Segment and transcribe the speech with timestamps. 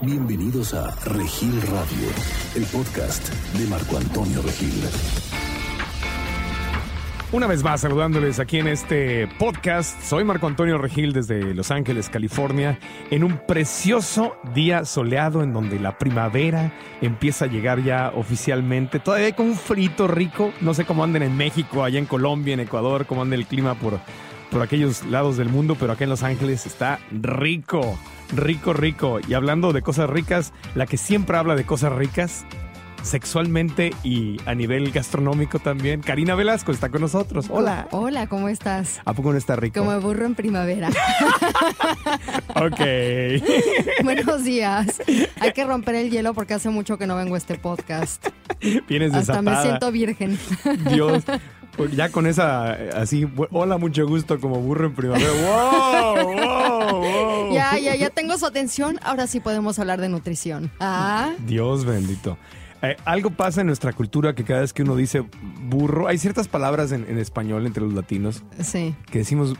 [0.00, 2.08] Bienvenidos a Regil Radio,
[2.54, 3.28] el podcast
[3.58, 4.72] de Marco Antonio Regil.
[7.32, 10.00] Una vez más, saludándoles aquí en este podcast.
[10.02, 12.78] Soy Marco Antonio Regil desde Los Ángeles, California,
[13.10, 19.00] en un precioso día soleado en donde la primavera empieza a llegar ya oficialmente.
[19.00, 20.52] Todavía como un frito rico.
[20.60, 23.74] No sé cómo anden en México, allá en Colombia, en Ecuador, cómo anda el clima
[23.74, 23.98] por,
[24.52, 27.98] por aquellos lados del mundo, pero acá en Los Ángeles está rico
[28.34, 29.20] rico, rico.
[29.26, 32.44] Y hablando de cosas ricas, la que siempre habla de cosas ricas,
[33.02, 37.46] sexualmente y a nivel gastronómico también, Karina Velasco está con nosotros.
[37.50, 37.88] Hola.
[37.90, 39.00] Hola, ¿cómo estás?
[39.04, 39.80] ¿A poco no está rico?
[39.80, 40.88] Como burro en primavera.
[42.54, 42.80] ok.
[44.04, 45.02] Buenos días.
[45.40, 48.28] Hay que romper el hielo porque hace mucho que no vengo a este podcast.
[48.88, 49.38] Vienes desatada.
[49.38, 50.38] Hasta me siento virgen.
[50.92, 51.24] Dios.
[51.76, 55.30] Pues ya con esa, así, hola, mucho gusto, como burro en primavera.
[55.32, 56.34] ¡Wow!
[56.34, 57.00] ¡Wow!
[57.00, 57.54] ¡Wow!
[57.54, 58.98] Ya, ya, ya tengo su atención.
[59.02, 60.70] Ahora sí podemos hablar de nutrición.
[60.80, 61.32] Ah.
[61.46, 62.36] Dios bendito.
[62.82, 65.24] Eh, algo pasa en nuestra cultura que cada vez que uno dice
[65.68, 68.94] burro, hay ciertas palabras en, español entre los latinos sí.
[69.10, 69.54] que decimos,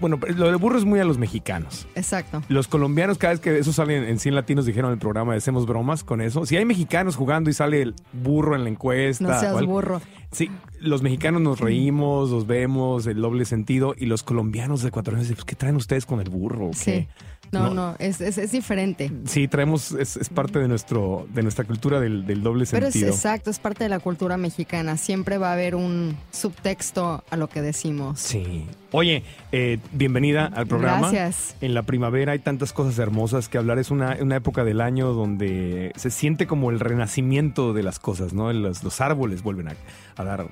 [0.00, 1.86] bueno, lo de burro es muy a los mexicanos.
[1.94, 2.42] Exacto.
[2.48, 5.34] Los colombianos, cada vez que eso sale en, en 100 latinos, dijeron en el programa,
[5.34, 6.44] hacemos bromas con eso.
[6.44, 9.24] Si hay mexicanos jugando y sale el burro en la encuesta.
[9.24, 10.00] No seas burro.
[10.32, 10.50] Sí,
[10.80, 15.44] los mexicanos nos reímos, los vemos, el doble sentido, y los colombianos ecuatorianos dicen, pues,
[15.44, 16.70] ¿qué traen ustedes con el burro?
[16.74, 17.06] Sí.
[17.52, 19.10] No, no, es, es, diferente.
[19.24, 22.90] Sí, traemos, es, parte de nuestro, de nuestra cultura del, doble sentido.
[22.92, 24.96] Pero es exacto, es parte de la cultura mexicana.
[24.96, 28.20] Siempre va a haber un subtexto a lo que decimos.
[28.20, 28.66] Sí.
[28.92, 31.10] Oye, eh, bienvenida al programa.
[31.10, 31.56] Gracias.
[31.60, 33.78] En la primavera hay tantas cosas hermosas que hablar.
[33.78, 38.32] Es una, una época del año donde se siente como el renacimiento de las cosas,
[38.32, 38.52] ¿no?
[38.52, 39.74] Los, los árboles vuelven a,
[40.16, 40.46] a dar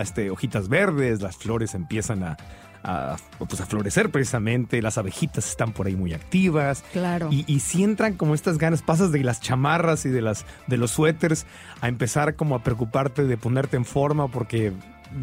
[0.00, 2.36] este, hojitas verdes, las flores empiezan a,
[2.82, 6.82] a, pues a florecer precisamente, las abejitas están por ahí muy activas.
[6.92, 7.28] Claro.
[7.30, 10.76] Y, y si entran como estas ganas, pasas de las chamarras y de, las, de
[10.76, 11.46] los suéteres
[11.80, 14.72] a empezar como a preocuparte de ponerte en forma porque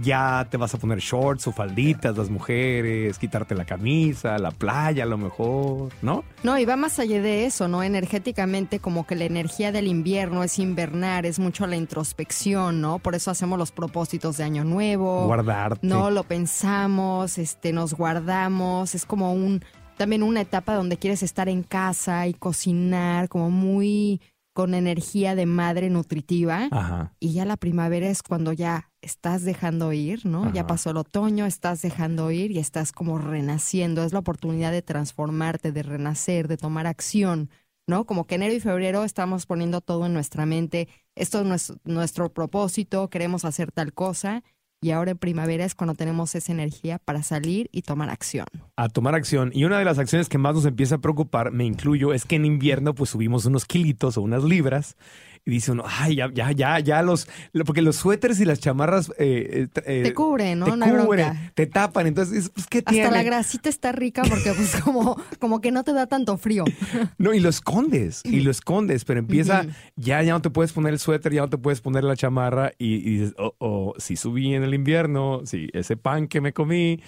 [0.02, 5.04] ya te vas a poner shorts o falditas las mujeres, quitarte la camisa, la playa
[5.04, 6.24] a lo mejor, ¿no?
[6.44, 7.84] No, y va más allá de eso, ¿no?
[7.84, 13.00] Energéticamente como que la energía del invierno es invernar, es mucho la introspección, ¿no?
[13.00, 15.26] Por eso hacemos los propósitos de año nuevo.
[15.26, 15.86] Guardarte.
[15.86, 19.64] No, lo pensamos, este, nos guardamos, es como un,
[19.98, 24.22] también una etapa donde quieres estar en casa y cocinar, como muy
[24.54, 26.68] con energía de madre nutritiva.
[26.72, 27.14] Ajá.
[27.20, 30.52] Y ya la primavera es cuando ya estás dejando ir, ¿no?
[30.54, 34.04] Ya pasó el otoño, estás dejando ir y estás como renaciendo.
[34.04, 37.50] Es la oportunidad de transformarte, de renacer, de tomar acción,
[37.88, 38.06] ¿no?
[38.06, 40.90] Como que enero y febrero estamos poniendo todo en nuestra mente.
[41.16, 44.44] Esto es nuestro propósito, queremos hacer tal cosa
[44.82, 48.46] y ahora en primavera es cuando tenemos esa energía para salir y tomar acción.
[48.76, 49.52] A tomar acción.
[49.54, 52.36] Y una de las acciones que más nos empieza a preocupar, me incluyo, es que
[52.36, 54.98] en invierno pues subimos unos kilitos o unas libras
[55.48, 57.26] y dice uno, ay, ya, ya, ya, ya los,
[57.66, 60.66] porque los suéteres y las chamarras eh, eh, eh, te cubren, ¿no?
[60.78, 63.06] Te cubren, te tapan, entonces, pues, ¿qué tiene?
[63.06, 66.66] Hasta la grasita está rica porque pues como, como que no te da tanto frío.
[67.18, 69.66] No, y lo escondes, y lo escondes, pero empieza,
[69.96, 72.74] ya, ya no te puedes poner el suéter, ya no te puedes poner la chamarra
[72.78, 77.00] y, dices, oh, oh, si subí en el invierno, si ese pan que me comí,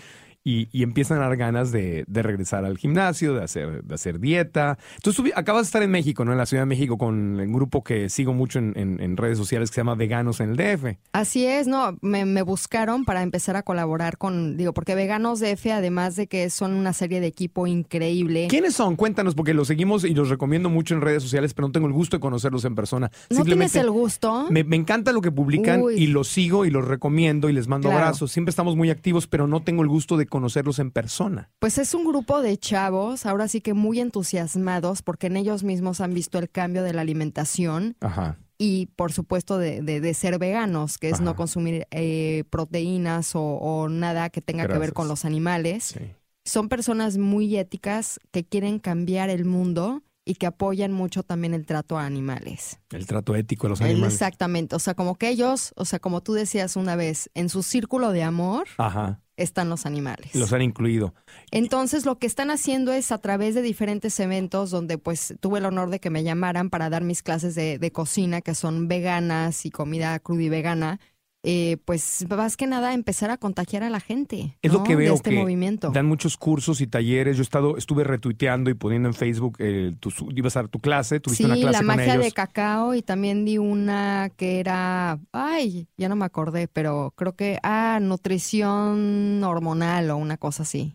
[0.43, 4.77] y, empiezan a dar ganas de, regresar al gimnasio, de hacer, de hacer dieta.
[5.03, 6.31] Tú acabas de estar en México, ¿no?
[6.31, 9.75] En la Ciudad de México con un grupo que sigo mucho en, redes sociales que
[9.75, 10.97] se llama Veganos en el DF.
[11.11, 16.15] Así es, no, me, buscaron para empezar a colaborar con, digo, porque Veganos DF, además
[16.15, 18.47] de que son una serie de equipo increíble.
[18.49, 18.95] ¿Quiénes son?
[18.95, 21.93] Cuéntanos, porque los seguimos y los recomiendo mucho en redes sociales, pero no tengo el
[21.93, 23.11] gusto de conocerlos en persona.
[23.29, 24.47] ¿No tienes el gusto?
[24.49, 28.31] Me, encanta lo que publican y los sigo y los recomiendo y les mando abrazos.
[28.31, 31.49] Siempre estamos muy activos, pero no tengo el gusto de conocerlos en persona.
[31.59, 36.01] Pues es un grupo de chavos, ahora sí que muy entusiasmados, porque en ellos mismos
[36.01, 37.95] han visto el cambio de la alimentación.
[37.99, 38.37] Ajá.
[38.57, 44.29] Y por supuesto de, de, ser veganos, que es no consumir eh, proteínas o, nada
[44.29, 45.97] que tenga que ver con los animales.
[46.43, 51.65] Son personas muy éticas que quieren cambiar el mundo y que apoyan mucho también el
[51.65, 52.79] trato a animales.
[52.91, 54.13] El trato ético a los animales.
[54.13, 57.63] Exactamente, o sea, como que ellos, o sea, como tú decías una vez, en su
[57.63, 60.35] círculo de amor, Ajá están los animales.
[60.35, 61.13] Los han incluido.
[61.51, 65.65] Entonces, lo que están haciendo es a través de diferentes eventos donde pues tuve el
[65.65, 69.65] honor de que me llamaran para dar mis clases de, de cocina, que son veganas
[69.65, 70.99] y comida cruda y vegana
[71.43, 74.57] eh, pues más que nada empezar a contagiar a la gente.
[74.61, 75.91] Es lo que veo de este que movimiento.
[75.91, 77.37] dan muchos cursos y talleres.
[77.37, 80.79] Yo he estado, estuve retuiteando y poniendo en Facebook, eh, tu, ibas a dar tu
[80.79, 82.25] clase, tuviste sí, una clase la magia ellos.
[82.25, 87.35] de cacao y también di una que era, ay, ya no me acordé, pero creo
[87.35, 90.93] que, ah, nutrición hormonal o una cosa así.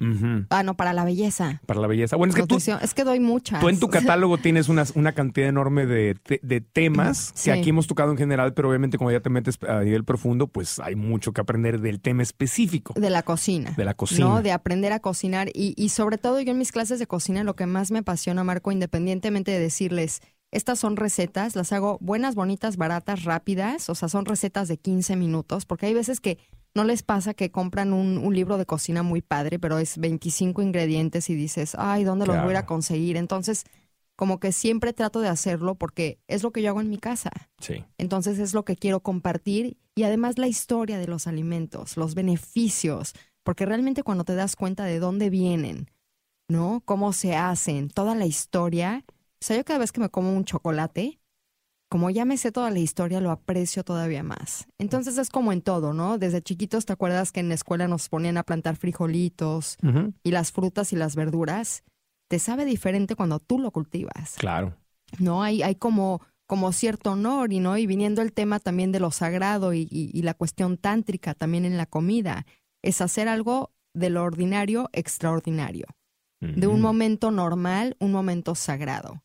[0.51, 1.61] Ah, no, para la belleza.
[1.67, 2.17] Para la belleza.
[2.17, 3.61] Bueno, es que tú, es que doy muchas.
[3.61, 7.45] tú en tu catálogo tienes una, una cantidad enorme de, de temas Sí.
[7.51, 10.34] que aquí hemos tocado en general, pero obviamente como ya te metes a nivel profundo,
[10.49, 12.95] pues hay mucho que aprender del tema específico.
[12.97, 13.75] De la cocina.
[13.77, 14.27] De la cocina.
[14.27, 14.43] ¿no?
[14.43, 15.49] De aprender a cocinar.
[15.55, 18.45] Y, y sobre todo yo en mis clases de cocina lo que más me apasiona,
[18.45, 20.21] Marco, independientemente de decirles,
[20.51, 25.17] estas son recetas, las hago buenas, bonitas, baratas, rápidas, o sea, son recetas de 15
[25.17, 26.39] minutos, porque hay veces que
[26.75, 30.63] no les pasa que compran un, un libro de cocina muy padre, pero es 25
[30.63, 33.17] ingredientes y dices, ay, ¿dónde los voy a conseguir?
[33.17, 33.65] Entonces,
[34.17, 37.31] como que siempre trato de hacerlo porque es lo que yo hago en mi casa.
[37.59, 37.85] Sí.
[37.99, 43.15] Entonces es lo que quiero compartir y además la historia de los alimentos, los beneficios,
[43.43, 45.91] porque realmente cuando te das cuenta de dónde vienen,
[46.49, 46.83] ¿no?
[46.85, 49.05] Cómo se hacen, toda la historia.
[49.09, 51.21] O sea, yo cada vez que me como un chocolate,
[51.91, 54.67] como ya me sé toda la historia, lo aprecio todavía más.
[54.79, 56.19] Entonces es como en todo, ¿no?
[56.19, 59.77] Desde chiquitos, ¿te acuerdas que en la escuela nos ponían a plantar frijolitos
[60.23, 61.85] y las frutas y las verduras?
[62.29, 64.35] Te sabe diferente cuando tú lo cultivas.
[64.37, 64.77] Claro.
[65.19, 65.43] ¿no?
[65.43, 69.11] Hay, hay como, como cierto honor y no, y viniendo el tema también de lo
[69.11, 72.47] sagrado y, y- y la cuestión tántrica también en la comida,
[72.83, 75.87] es hacer algo de lo ordinario extraordinario,
[76.41, 79.23] de un momento normal, un momento sagrado.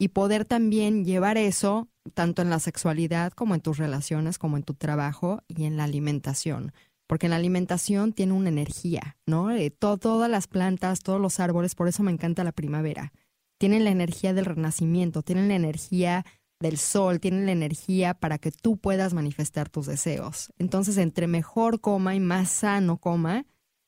[0.00, 4.62] Y poder también llevar eso tanto en la sexualidad como en tus relaciones, como en
[4.62, 6.72] tu trabajo y en la alimentación.
[7.08, 9.50] Porque la alimentación tiene una energía, ¿no?
[9.50, 13.12] Eh, to- todas las plantas, todos los árboles, por eso me encanta la primavera
[13.58, 16.24] tienen la energía del renacimiento, tienen la energía
[16.60, 20.52] del sol, tienen la energía para que tú puedas manifestar tus deseos.
[20.58, 23.46] Entonces, entre mejor coma y más sano coma,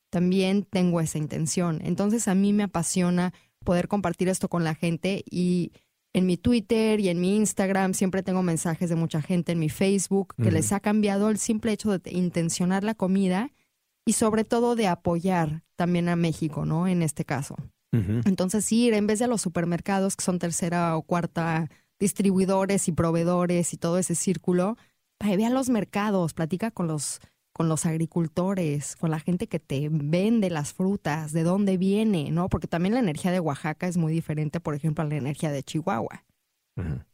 [0.09, 1.79] también tengo esa intención.
[1.83, 3.33] Entonces, a mí me apasiona
[3.63, 5.71] poder compartir esto con la gente y
[6.13, 9.69] en mi Twitter y en mi Instagram siempre tengo mensajes de mucha gente, en mi
[9.69, 13.51] Facebook, que les ha cambiado el simple hecho de intencionar la comida
[14.05, 16.87] y sobre todo de apoyar también a México, ¿no?
[16.87, 17.55] En este caso.
[17.93, 21.69] Entonces, ir en vez de a los supermercados, que son tercera o cuarta
[21.99, 24.77] distribuidores y proveedores y todo ese círculo,
[25.19, 27.19] ve a los mercados, platica con los,
[27.61, 32.49] con los agricultores, con la gente que te vende las frutas, de dónde viene, ¿no?
[32.49, 35.61] Porque también la energía de Oaxaca es muy diferente, por ejemplo, a la energía de
[35.61, 36.25] Chihuahua.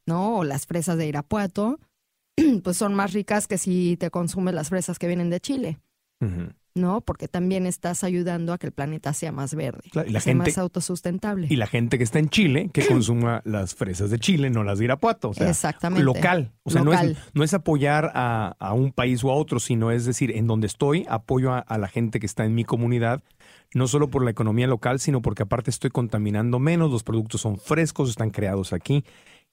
[0.06, 0.38] ¿no?
[0.38, 1.82] O las fresas de Irapuato,
[2.64, 5.80] pues son más ricas que si te consumes las fresas que vienen de Chile.
[6.78, 7.02] ¿No?
[7.02, 10.32] Porque también estás ayudando a que el planeta sea más verde, Claro, y la sea
[10.34, 11.48] gente- más autosustentable.
[11.50, 14.80] Y la gente que está en Chile, que consuma las fresas de Chile, no las
[14.80, 15.30] de Irapuato.
[15.30, 16.04] O sea, Exactamente.
[16.04, 16.52] local.
[16.64, 17.18] O sea, No, es, Local.
[17.34, 20.68] no es apoyar a, a un país o a otro, sino es decir, en donde
[20.68, 23.22] estoy, apoyo a, a la gente que está en mi comunidad,
[23.74, 27.58] no solo por la economía local, sino porque aparte estoy contaminando menos, los productos son
[27.58, 29.04] frescos, están creados aquí.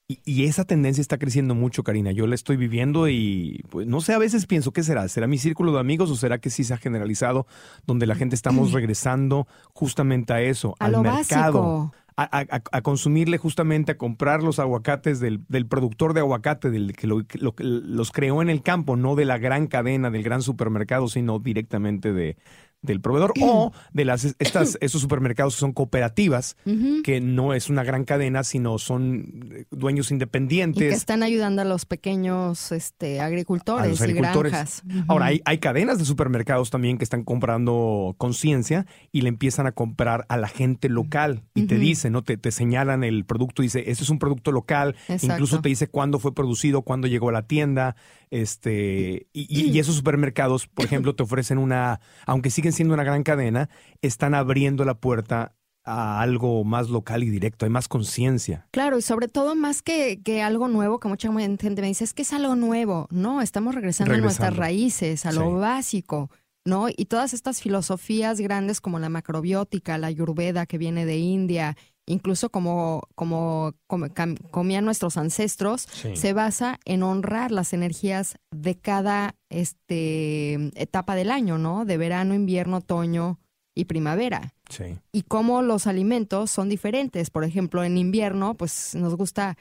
[0.06, 2.12] Y, y esa tendencia está creciendo mucho, Karina.
[2.12, 5.08] Yo la estoy viviendo y pues no sé, a veces pienso, ¿qué será?
[5.08, 7.46] ¿Será mi círculo de amigos o será que sí se ha generalizado
[7.86, 11.78] donde la gente estamos regresando justamente a eso, a al lo mercado?
[11.78, 11.94] básico.
[12.16, 16.92] a, a- a consumirle justamente, a comprar los aguacates del, del productor de aguacate, del
[16.94, 20.10] que, lo- que lo- que los creó en el campo, no de la gran cadena,
[20.10, 22.36] del gran supermercado, sino directamente de,
[22.84, 26.56] del proveedor o de las estas esos supermercados que son cooperativas,
[27.02, 30.94] que no es una gran cadena, sino son eh, dueños Y que independientes.
[30.94, 34.52] están ayudando a los pequeños este, agricultores, A los agricultores.
[34.52, 34.82] y granjas.
[35.08, 39.72] Ahora, hay, hay cadenas de supermercados también que están comprando conciencia y le empiezan a
[39.72, 42.22] comprar a la gente local y te dicen, ¿no?
[42.22, 45.26] Te, te señalan el producto, dice, este es un producto local, Exacto.
[45.34, 47.96] incluso te dice cuándo fue producido, cuándo llegó a la tienda,
[48.30, 53.04] este, y, y- y esos supermercados, por ejemplo, te ofrecen una, aunque siguen siendo una
[53.04, 53.68] gran cadena,
[54.02, 55.54] están abriendo la puerta
[55.86, 58.66] a algo más local y directo, hay más conciencia.
[58.70, 62.14] Claro, y sobre todo más que, que algo nuevo, que mucha gente me dice, es
[62.14, 63.06] que es algo nuevo.
[63.10, 65.54] No, estamos regresando, a nuestras raíces, a lo Sí.
[65.56, 66.30] básico,
[66.64, 66.86] ¿no?
[66.88, 71.76] Y todas estas filosofías grandes como la macrobiótica, la ayurveda que viene de India,
[72.06, 74.06] incluso como, como, como
[74.50, 76.16] comían nuestros ancestros, Sí.
[76.16, 81.84] se basa en honrar las energías de cada este, etapa del año, ¿no?
[81.84, 83.38] De verano, invierno, otoño
[83.74, 84.98] y primavera Sí.
[85.12, 87.30] y cómo los alimentos son diferentes.
[87.30, 89.56] Por ejemplo, en invierno, pues nos gusta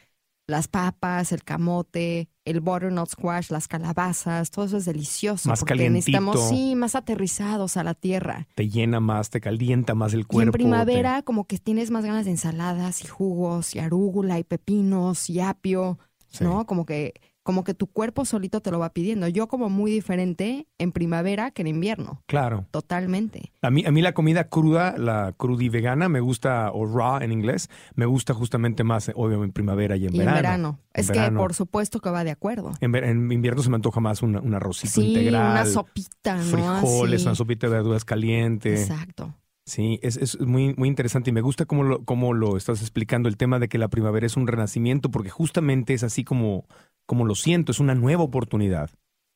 [0.47, 5.47] las papas, el camote, el butternut squash, las calabazas, todo eso es delicioso.
[5.49, 6.11] Más porque calientito.
[6.19, 8.47] necesitamos, sí, más aterrizados a la tierra.
[8.55, 10.47] Te llena más, te calienta más el Y cuerpo.
[10.49, 15.29] en primavera, como que tienes más ganas de ensaladas y jugos y arúgula y pepinos
[15.29, 16.43] y apio, Sí.
[16.43, 16.65] ¿no?
[16.65, 19.27] Como que, como que tu cuerpo solito te lo va pidiendo.
[19.27, 22.65] Yo como muy diferente en primavera que en invierno, Claro.
[22.71, 23.51] totalmente.
[23.61, 27.31] A mí, a mí la comida cruda, la crudi vegana, me gusta, o raw en
[27.31, 30.37] inglés, me gusta justamente más, obvio, en primavera y en y verano.
[30.37, 30.79] en verano.
[30.93, 31.39] En es verano.
[31.39, 32.71] que por supuesto que va de acuerdo.
[32.81, 35.51] En, ver- en invierno se me antoja más un, un arrocito Sí, integral.
[35.51, 36.43] una sopita, ¿no?
[36.43, 37.27] Frijoles, Así.
[37.27, 38.73] una sopita de verduras caliente.
[38.81, 39.33] Exacto.
[39.65, 43.29] Sí, es, es muy, muy interesante y me gusta cómo lo, cómo lo estás explicando,
[43.29, 46.67] el tema de que la primavera es un renacimiento, porque justamente es así como,
[47.05, 48.89] como lo siento, es una nueva oportunidad.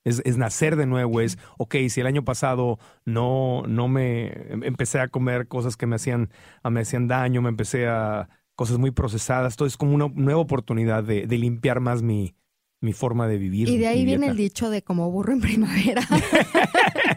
[0.04, 4.64] Es, es nacer de nuevo, es, ok, si el año pasado no, no me em-
[4.64, 6.30] empecé a comer cosas que me hacían,
[6.62, 10.42] a- me hacían daño, me empecé a cosas muy procesadas, todo es como una nueva
[10.42, 12.36] oportunidad de, de limpiar más mi,
[12.82, 13.68] mi forma de vivir.
[13.70, 16.02] Y de ahí viene el dicho de como burro en primavera.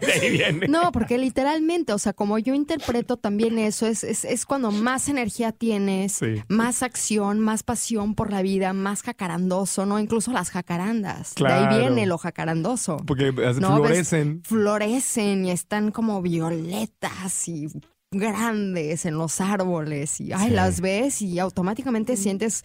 [0.01, 0.67] De ahí viene.
[0.67, 5.07] No, porque literalmente, o sea, como yo interpreto también eso, es, es, es cuando más
[5.09, 6.41] energía tienes, Sí.
[6.47, 9.99] más acción, más pasión por la vida, más jacarandoso, ¿no?
[9.99, 11.35] Incluso las jacarandas.
[11.35, 12.97] De ahí viene lo jacarandoso.
[13.05, 14.41] Porque No, ves- florecen.
[14.43, 17.67] Florecen y están como violetas y
[18.11, 20.53] grandes en los árboles y ay, Sí.
[20.55, 22.63] las ves y automáticamente sientes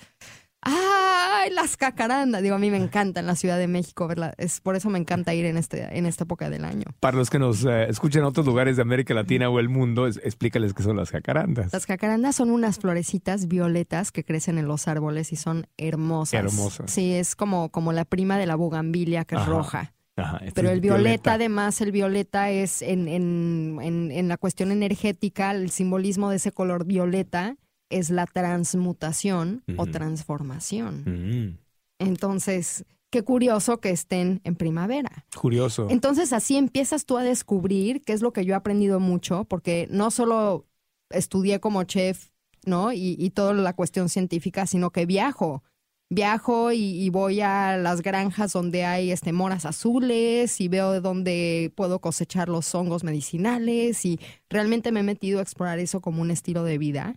[0.66, 2.42] ay, las jacarandas.
[2.42, 4.34] Digo, a mí me encanta en la Ciudad de México verla.
[4.36, 6.84] Es por eso me encanta ir en este en esta época del año.
[7.00, 10.06] Para los que nos eh, escuchan en otros lugares de América Latina o el mundo,
[10.06, 11.72] es- explícales qué son las jacarandas.
[11.72, 16.34] Las jacarandas son unas florecitas violetas que crecen en los árboles y son hermosas.
[16.44, 16.90] Hermosas.
[16.90, 19.92] Sí, es como, como la prima de la bugambilia que es roja.
[20.18, 24.72] Ajá, este Pero el violeta, además, el violeta es en, en, en, en la cuestión
[24.72, 27.56] energética, el simbolismo de ese color violeta
[27.90, 31.04] es la transmutación o transformación.
[31.06, 31.58] Mm,
[31.98, 35.24] Entonces, qué curioso que estén en primavera.
[35.40, 35.86] curioso.
[35.90, 39.86] Entonces así empiezas tú a descubrir, que es lo que yo he aprendido mucho, porque
[39.90, 40.66] no solo
[41.10, 42.30] estudié como chef,
[42.64, 42.92] ¿no?
[42.92, 45.62] Y, y toda la cuestión científica, sino que viajo.
[46.08, 51.00] Viajo y, y voy a las granjas donde hay este, moras azules y veo de
[51.00, 56.22] dónde puedo cosechar los hongos medicinales y realmente me he metido a explorar eso como
[56.22, 57.16] un estilo de vida.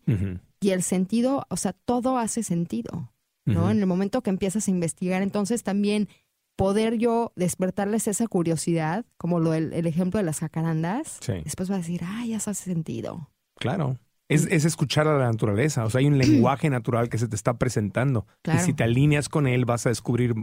[0.60, 3.12] Y el sentido, o sea, todo hace sentido.
[3.46, 3.72] ¿no?
[3.72, 6.08] En el momento que empiezas a investigar, entonces también
[6.56, 11.72] poder yo despertarles esa curiosidad, como lo del el ejemplo de las jacarandas, Sí, después
[11.72, 13.30] va a decir, ay, ya hace sentido.
[13.60, 13.98] claro.
[14.28, 15.84] Es, es escuchar a la naturaleza.
[15.86, 18.28] O sea, hay un lenguaje natural que se te está presentando.
[18.44, 18.62] Claro.
[18.62, 20.36] Y si te alineas con él, vas a descubrir,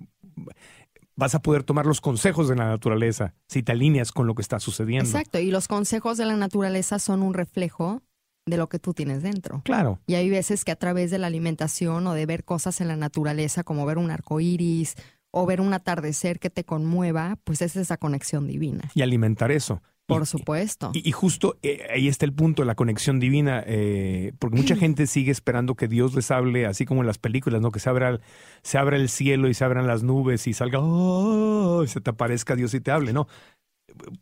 [1.14, 3.34] vas a poder tomar los consejos de la naturaleza.
[3.46, 5.04] Si te alineas con lo que está sucediendo.
[5.08, 8.02] Exacto, y los consejos de la naturaleza son un reflejo
[8.46, 9.60] de lo que tú tienes dentro.
[9.64, 9.98] Claro.
[10.06, 12.96] Y hay veces que a través de la alimentación o de ver cosas en la
[12.96, 14.94] naturaleza, como ver un arco iris
[15.32, 18.88] o ver un atardecer que te conmueva, pues es esa conexión divina.
[18.94, 19.82] Y alimentar eso.
[20.06, 20.92] Por Y- supuesto.
[20.94, 24.76] Y, y justo eh, ahí está el punto de la conexión divina, eh, porque mucha
[24.76, 27.72] gente sigue esperando que Dios les hable, así como en las películas, ¿no?
[27.72, 28.20] Que se abra, el-
[28.62, 31.82] se abra el cielo y se abran las nubes y salga, ¡oh!
[31.84, 33.26] y se te aparezca Dios y te hable, ¿no?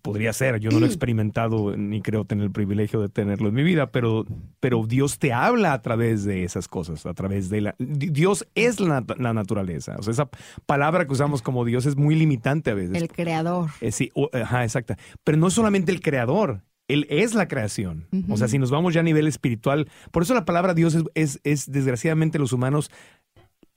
[0.03, 3.55] Podría ser, yo no lo he experimentado ni creo tener el privilegio de tenerlo en
[3.55, 4.25] mi vida, pero,
[4.61, 7.75] pero Dios te habla a través de esas cosas, a través de la...
[7.79, 10.29] Di- Dios es la, la naturaleza, o sea, esa
[10.67, 12.95] palabra que usamos como Dios es muy limitante a veces.
[13.01, 13.71] El creador.
[13.81, 14.97] Eh, sí, ajá, exacta.
[15.25, 18.07] Pero no es solamente el creador, él es la creación.
[18.29, 21.05] O sea, si nos vamos ya a nivel espiritual, por eso la palabra Dios es,
[21.15, 22.91] es, es, desgraciadamente los humanos,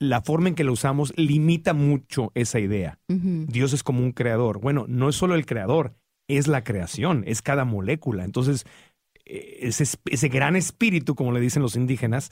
[0.00, 2.98] la forma en que la usamos limita mucho esa idea.
[3.08, 4.60] Dios es como un creador.
[4.60, 5.94] Bueno, no es solo el creador,
[6.28, 8.24] es la creación, es cada molécula.
[8.24, 8.64] Entonces,
[9.24, 12.30] eh, ese, es- ese gran espíritu, como le dicen los indígenas,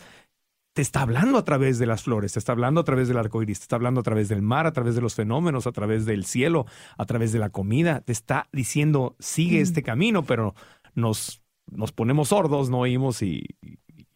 [0.75, 3.43] te está hablando a través de las flores, te está hablando a través del arco
[3.43, 6.05] iris, te está hablando a través del mar, a través de los fenómenos, a través
[6.05, 6.67] del cielo,
[6.99, 8.03] a través de la comida.
[8.03, 10.55] Te está diciendo, sigue este camino, pero
[10.95, 13.47] nos, nos ponemos sordos, no oímos y,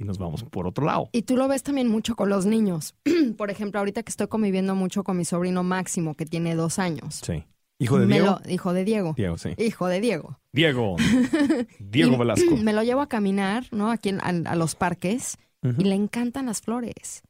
[0.01, 1.09] y nos vamos por otro lado.
[1.13, 2.95] Y tú lo ves también mucho con los niños.
[3.37, 7.21] Por ejemplo, ahorita que estoy conviviendo mucho con mi sobrino Máximo, que tiene dos años.
[7.25, 7.45] Sí.
[7.79, 8.27] ¿Hijo de Diego?
[8.45, 9.15] lo- hijo de Diego.
[9.17, 9.51] Diego, sí.
[9.59, 10.39] Hijo de Diego.
[10.53, 10.97] Diego.
[11.79, 12.57] Diego Velasco.
[12.57, 13.91] Me lo llevo a caminar, ¿no?
[13.91, 17.23] Aquí en- a, a los parques y le encantan las flores.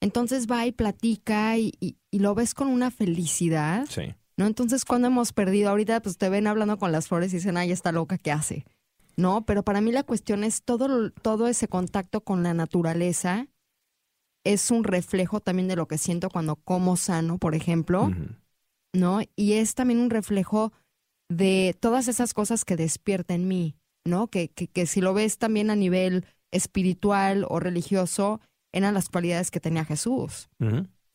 [0.00, 4.14] Entonces va y platica y, y- y lo ves con una felicidad, Sí.
[4.36, 4.46] ¿no?
[4.46, 7.72] Entonces cuando hemos perdido, ahorita pues te ven hablando con las flores y dicen, ay,
[7.72, 8.64] está loca, ¿qué hace?
[9.20, 13.46] No, pero para mí la cuestión es todo, todo ese contacto con la naturaleza
[14.44, 18.10] es un reflejo también de lo que siento cuando como sano, por ejemplo.
[18.92, 19.20] ¿no?
[19.36, 20.72] Y es también un reflejo
[21.28, 24.26] de todas esas cosas que despierta en mí, ¿no?
[24.28, 28.40] Que, que, que si lo ves también a nivel espiritual o religioso,
[28.72, 30.48] eran las cualidades que tenía Jesús.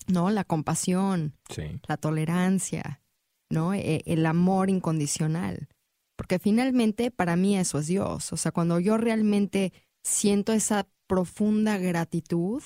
[0.07, 0.29] ¿no?
[0.29, 1.81] La compasión, Sí.
[1.87, 3.01] la tolerancia,
[3.49, 3.73] ¿no?
[3.73, 5.67] E- El amor incondicional.
[6.15, 8.31] Porque finalmente para mí eso es Dios.
[8.33, 12.63] O sea, cuando yo realmente siento esa profunda gratitud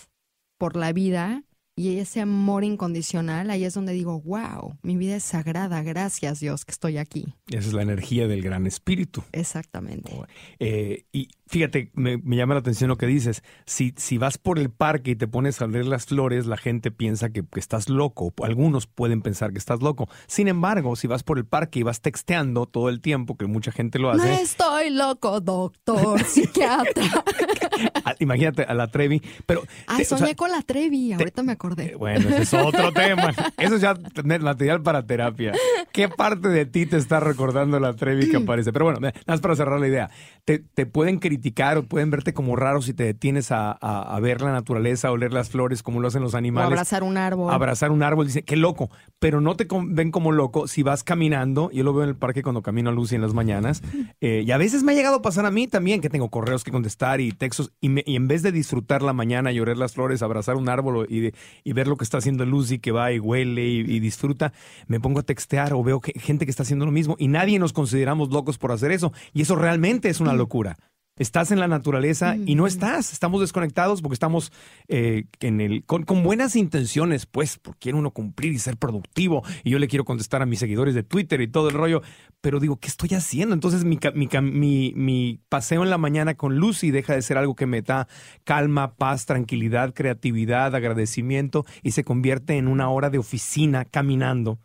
[0.57, 1.43] por la vida
[1.79, 6.65] y ese amor incondicional, ahí es donde digo, wow, mi vida es sagrada, gracias Dios
[6.65, 7.33] que estoy aquí.
[7.47, 9.23] Esa es la energía del gran espíritu.
[9.31, 10.11] Exactamente.
[10.59, 13.43] Eh, y fíjate, me, me llama la atención lo que dices.
[13.65, 16.91] Si, si vas por el parque y te pones a leer las flores, la gente
[16.91, 18.33] piensa que, que estás loco.
[18.43, 20.09] Algunos pueden pensar que estás loco.
[20.27, 23.71] Sin embargo, si vas por el parque y vas texteando todo el tiempo, que mucha
[23.71, 27.23] gente lo No hace, estoy loco, doctor, psiquiatra.
[28.05, 29.21] ah, imagínate a la Trevi.
[29.45, 31.95] Pero, Ay, te- o soñé sea, con la Trevi, ahorita me eh, acordé.
[31.95, 33.33] Bueno, ese es otro tema.
[33.57, 33.95] Eso es ya
[34.39, 35.53] material para terapia.
[35.91, 38.71] ¿Qué parte de ti te está recordando la Trevi que aparece?
[38.73, 40.09] Pero bueno, nada más para cerrar la idea.
[40.49, 44.19] Te, te pueden criticar o pueden verte como raro si te detienes a, a- a
[44.19, 46.71] ver la naturaleza o leer las flores como lo hacen los O animales.
[46.71, 47.53] abrazar un árbol.
[47.53, 48.89] Abrazar un árbol, dice, qué loco,
[49.19, 52.41] pero no te ven como loco si vas caminando, yo lo veo en el parque
[52.41, 53.83] cuando camino a Lucy en las mañanas,
[54.21, 56.63] eh, y a veces me ha llegado a pasar a mí también, que tengo correos
[56.63, 59.77] que contestar y textos, y, me- y en vez de disfrutar la mañana y oler
[59.77, 62.79] las flores, abrazar un árbol o- y, de- y ver lo que está haciendo Lucy,
[62.79, 64.51] que va y huele y, y disfruta,
[64.87, 67.59] me pongo a textear o veo que, gente que está haciendo lo mismo, y nadie
[67.59, 70.75] nos consideramos locos por hacer eso, y eso realmente es una locura.
[71.19, 73.11] Estás en la naturaleza y no estás.
[73.11, 74.53] Estamos desconectados porque estamos
[74.87, 79.43] eh, en el, con, con buenas intenciones, pues, porque quiere uno cumplir y ser productivo.
[79.65, 82.01] Y yo le quiero contestar a mis seguidores de Twitter y todo el rollo.
[82.39, 83.53] Pero digo, ¿qué estoy haciendo?
[83.53, 87.53] Entonces mi, mi, mi, mi paseo en la mañana con Lucy deja de ser algo
[87.53, 88.07] que me da
[88.45, 94.59] calma, paz, tranquilidad, creatividad, agradecimiento y se convierte en una hora de oficina caminando.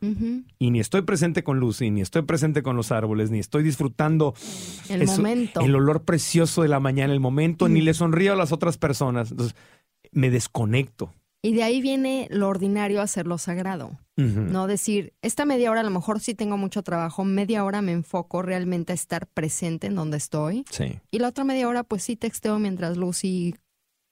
[0.60, 4.34] Y ni estoy presente con Lucy, ni estoy presente con los árboles, ni estoy disfrutando
[4.88, 5.60] El eso, momento.
[5.60, 9.30] El olor precioso de la mañana, el momento, ni le sonrío a las otras personas.
[9.30, 9.56] Entonces,
[10.12, 11.12] me desconecto.
[11.42, 13.98] Y de ahí viene lo ordinario a ser lo sagrado.
[14.16, 17.90] No decir, esta media hora a lo mejor sí tengo mucho trabajo, media hora me
[17.90, 20.64] enfoco realmente a estar presente en donde estoy.
[20.70, 23.56] Sí, Y la otra media hora pues sí texteo mientras Lucy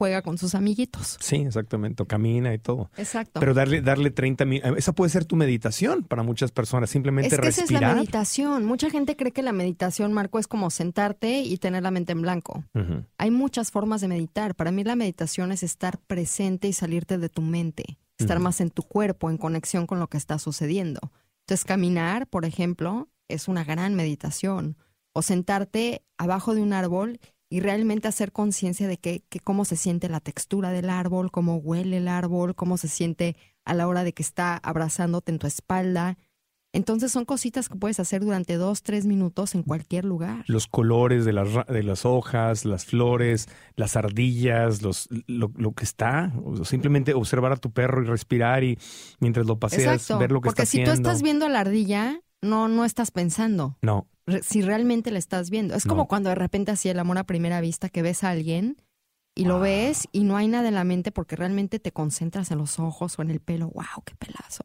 [0.02, 1.16] juega con sus amiguitos.
[1.20, 2.02] sí, exactamente.
[2.02, 2.90] O camina y todo.
[2.96, 3.38] Exacto.
[3.38, 4.76] Pero darle, darle 30 minutos.
[4.76, 6.90] Esa puede ser tu meditación para muchas personas.
[6.90, 7.96] Simplemente es que esa es la respirar.
[7.96, 8.64] meditación.
[8.64, 12.22] Mucha gente cree que la meditación, Marco, es como sentarte y tener la mente en
[12.22, 12.64] blanco.
[13.16, 14.56] Hay muchas formas de meditar.
[14.56, 18.70] Para mí la meditación es estar presente y salirte de tu mente, estar más en
[18.70, 20.98] tu cuerpo, en conexión con lo que está sucediendo.
[21.42, 24.76] Entonces caminar, por ejemplo, es una gran meditación.
[25.12, 27.20] O sentarte abajo de un árbol
[27.52, 31.56] y realmente hacer conciencia de que, que cómo se siente la textura del árbol, cómo
[31.56, 33.36] huele el árbol, cómo se siente
[33.66, 36.16] a la hora de que está abrazándote en tu espalda.
[36.72, 40.46] Entonces son cositas que puedes hacer durante dos, tres minutos en cualquier lugar.
[40.48, 45.84] Los colores de las, de las hojas, las flores, las ardillas, los, lo, lo que
[45.84, 46.32] está.
[46.64, 48.78] Simplemente observar a tu perro y respirar y
[49.20, 50.18] mientras lo paseas, Exacto.
[50.18, 50.94] ver lo que Porque está si haciendo.
[51.02, 53.78] tú estás viendo a la ardilla, no, no estás pensando.
[53.82, 55.74] No, Re- Si realmente la estás viendo.
[55.74, 55.90] Es No.
[55.90, 58.76] como cuando de repente así el amor a primera vista que ves a alguien
[59.34, 62.58] y lo ves y no hay nada en la mente porque realmente te concentras en
[62.58, 63.68] los ojos o en el pelo.
[63.70, 64.02] ¡Wow!
[64.04, 64.64] ¡Qué pelazo!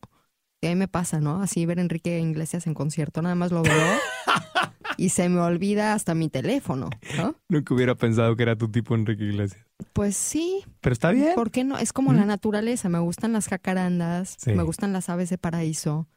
[0.62, 1.42] Y a mí me pasa, ¿no?
[1.42, 3.74] Así ver a Enrique Iglesias en concierto, nada más lo veo
[4.98, 7.36] y se me olvida hasta mi teléfono, ¿no?
[7.50, 9.64] nunca hubiera pensado que era tu tipo Enrique Iglesias.
[9.94, 11.34] Pues sí, Pero está bien.
[11.36, 11.78] ¿por qué no?
[11.78, 12.90] Es como la naturaleza.
[12.90, 14.52] Me gustan las jacarandas, Sí.
[14.54, 16.08] me gustan las aves de paraíso,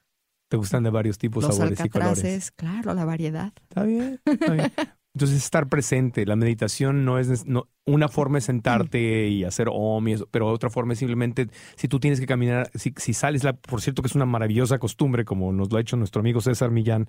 [0.51, 2.51] Te gustan de varios tipos, los sabores y colores.
[2.51, 3.53] claro, la variedad.
[3.69, 4.73] Está bien, está bien.
[5.15, 6.27] Entonces, estar presente.
[6.27, 7.47] La meditación no es.
[7.47, 11.47] No, una forma es sentarte y hacer om, y eso, pero otra forma es simplemente.
[11.77, 14.81] Si tú tienes que caminar, si, si sales, la, por cierto, que es una maravillosa
[14.81, 17.09] costumbre, como nos lo ha hecho nuestro amigo César Millán.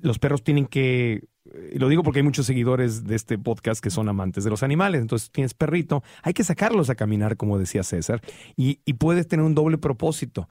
[0.00, 1.24] Los perros tienen que.
[1.72, 4.62] y Lo digo porque hay muchos seguidores de este podcast que son amantes de los
[4.62, 5.00] animales.
[5.00, 8.20] Entonces, tienes perrito, hay que sacarlos a caminar, como decía César,
[8.56, 10.48] y, y puedes tener un doble propósito.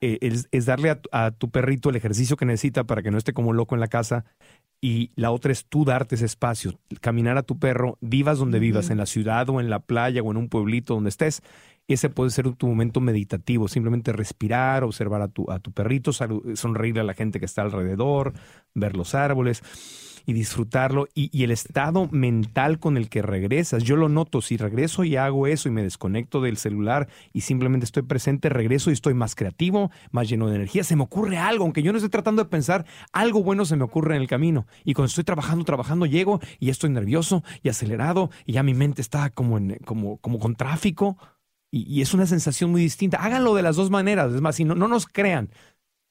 [0.00, 3.10] Eh, es, es darle a tu- a tu perrito el ejercicio que necesita para que
[3.10, 4.24] no esté como loco en la casa.
[4.80, 8.90] Y la otra es tú darte ese espacio, caminar a tu perro, vivas donde vivas,
[8.90, 11.42] en la ciudad o en la playa o en un pueblito donde estés.
[11.88, 17.00] Ese puede ser tu momento meditativo, simplemente respirar, observar a tu, a tu perrito, sonreírle
[17.00, 18.34] a la gente que está alrededor,
[18.74, 19.62] ver los árboles
[20.26, 21.06] y disfrutarlo.
[21.14, 25.46] Y, el estado mental con el que regresas, yo lo noto, si regreso y hago
[25.46, 29.92] eso y me desconecto del celular y simplemente estoy presente, regreso y estoy más creativo,
[30.10, 32.84] más lleno de energía, se me ocurre algo, aunque yo no esté tratando de pensar,
[33.12, 34.66] algo bueno se me ocurre en el camino.
[34.84, 39.02] Y cuando estoy trabajando, trabajando, llego y estoy nervioso y acelerado y ya mi mente
[39.02, 41.16] está como con tráfico.
[41.70, 43.18] Y, y es una sensación muy distinta.
[43.18, 44.32] Háganlo de las dos maneras.
[44.32, 45.50] Es más, si no, no nos crean,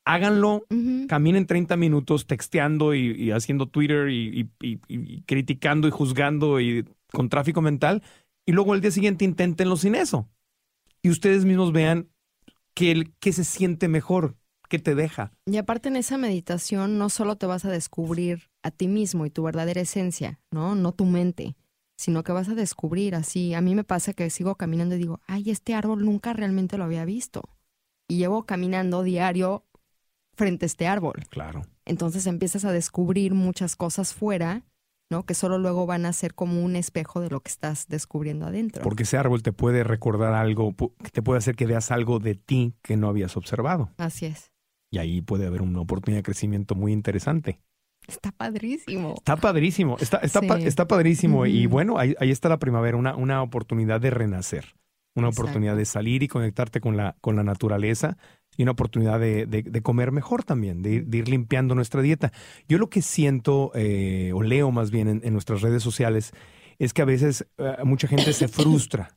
[0.06, 0.66] háganlo
[1.08, 6.60] caminen 30 minutos texteando y, y haciendo Twitter y, y- y- y criticando y juzgando
[6.60, 8.02] y con tráfico mental
[8.46, 10.30] y luego el día siguiente inténtenlo sin eso.
[11.02, 12.10] Y ustedes mismos vean
[12.74, 14.36] ¿qué, qué se siente mejor?
[14.70, 15.32] ¿Qué te deja?
[15.46, 19.30] Y aparte en esa meditación no solo te vas a descubrir a ti mismo y
[19.30, 20.74] tu verdadera esencia, ¿no?
[20.74, 21.56] No tu mente,
[21.98, 23.54] sino que vas a descubrir así.
[23.54, 26.84] A mí me pasa que sigo caminando y digo, ay, este árbol nunca realmente lo
[26.84, 27.44] había visto.
[28.08, 29.66] Y llevo caminando diario
[30.36, 31.24] frente a este árbol.
[31.30, 31.64] Claro.
[31.86, 34.64] Entonces empiezas a descubrir muchas cosas fuera,
[35.10, 35.24] ¿no?
[35.24, 38.82] Que solo luego van a ser como un espejo de lo que estás descubriendo adentro.
[38.84, 40.74] Porque ese árbol te puede recordar algo,
[41.12, 43.92] te puede hacer que veas algo de ti que no habías observado.
[43.98, 44.52] Así es.
[44.92, 47.60] Y ahí puede haber una oportunidad de crecimiento muy interesante.
[48.08, 49.16] Está padrísimo.
[49.18, 51.46] Está padrísimo, está, está, pa- está padrísimo.
[51.48, 54.76] Y bueno, ahí, ahí está la primavera, una, una oportunidad de renacer,
[55.16, 55.42] una Exacto.
[55.44, 58.16] oportunidad de salir y conectarte con la, con la naturaleza
[58.58, 62.32] y una oportunidad de, de- de comer mejor también, de ir, limpiando nuestra dieta.
[62.68, 66.32] Yo lo que siento, eh, o leo más bien en, en nuestras redes sociales,
[66.80, 69.16] es que a veces eh, mucha gente se frustra.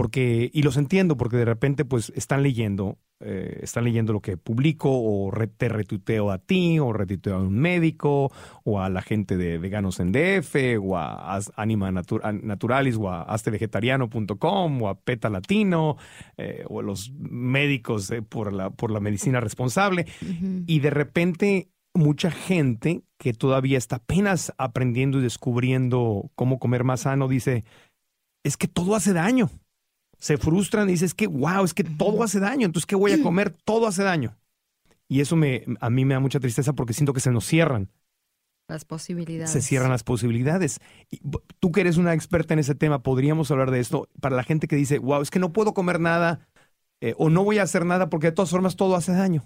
[0.00, 4.38] Porque, y los entiendo, porque de repente pues están leyendo, eh, están leyendo lo que
[4.38, 8.32] publico, o re- te retuiteo a ti, o retuiteo a un médico,
[8.64, 13.10] o a la gente de Veganos en DF, o a Anima Natu- a Naturalis, o
[13.10, 15.98] a haztevegetariano.com, o a PETA Latino,
[16.38, 20.06] eh, o a los médicos eh, por, la, por la medicina responsable.
[20.66, 27.00] Y de repente mucha gente que todavía está apenas aprendiendo y descubriendo cómo comer más
[27.00, 27.64] sano dice,
[28.44, 29.50] es que todo hace daño.
[30.20, 33.12] Se frustran y dicen, es que, wow, es que todo hace daño, entonces, ¿qué voy
[33.12, 33.50] a comer?
[33.64, 34.36] Todo hace daño.
[35.08, 37.90] Y eso me, a mí me da mucha tristeza porque siento que se nos cierran,
[38.68, 39.50] Las posibilidades.
[39.50, 40.78] se cierran las posibilidades.
[41.10, 41.20] Y
[41.58, 44.68] tú que eres una experta en ese tema, podríamos hablar de esto para la gente
[44.68, 46.46] que dice, wow, es que no puedo comer nada
[47.00, 49.42] eh, o no voy a hacer nada porque de todas formas todo hace daño.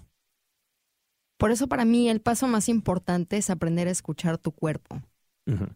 [1.37, 5.01] Por eso para mí el paso más importante es aprender a escuchar tu cuerpo.
[5.47, 5.67] Ujú.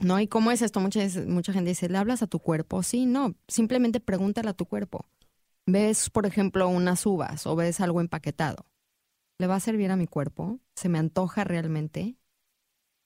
[0.00, 0.20] ¿No?
[0.20, 0.80] ¿Y cómo es esto?
[0.80, 2.82] Mucha, mucha gente dice, ¿le hablas a tu cuerpo?
[2.82, 5.06] Sí, no, simplemente pregúntale a tu cuerpo.
[5.66, 8.64] ¿Ves, por ejemplo, unas uvas o ves algo empaquetado?
[9.38, 10.60] ¿Le va a servir a mi cuerpo?
[10.74, 12.16] ¿Se me antoja realmente?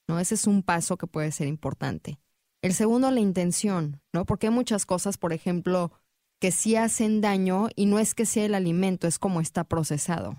[0.09, 0.19] ¿No?
[0.19, 2.21] Ese es un paso que puede ser importante.
[2.63, 4.25] El segundo, la intención, ¿no?
[4.25, 5.93] Porque hay muchas cosas, por ejemplo,
[6.41, 10.37] que sí hacen daño y no es que sea el alimento, es como está procesado.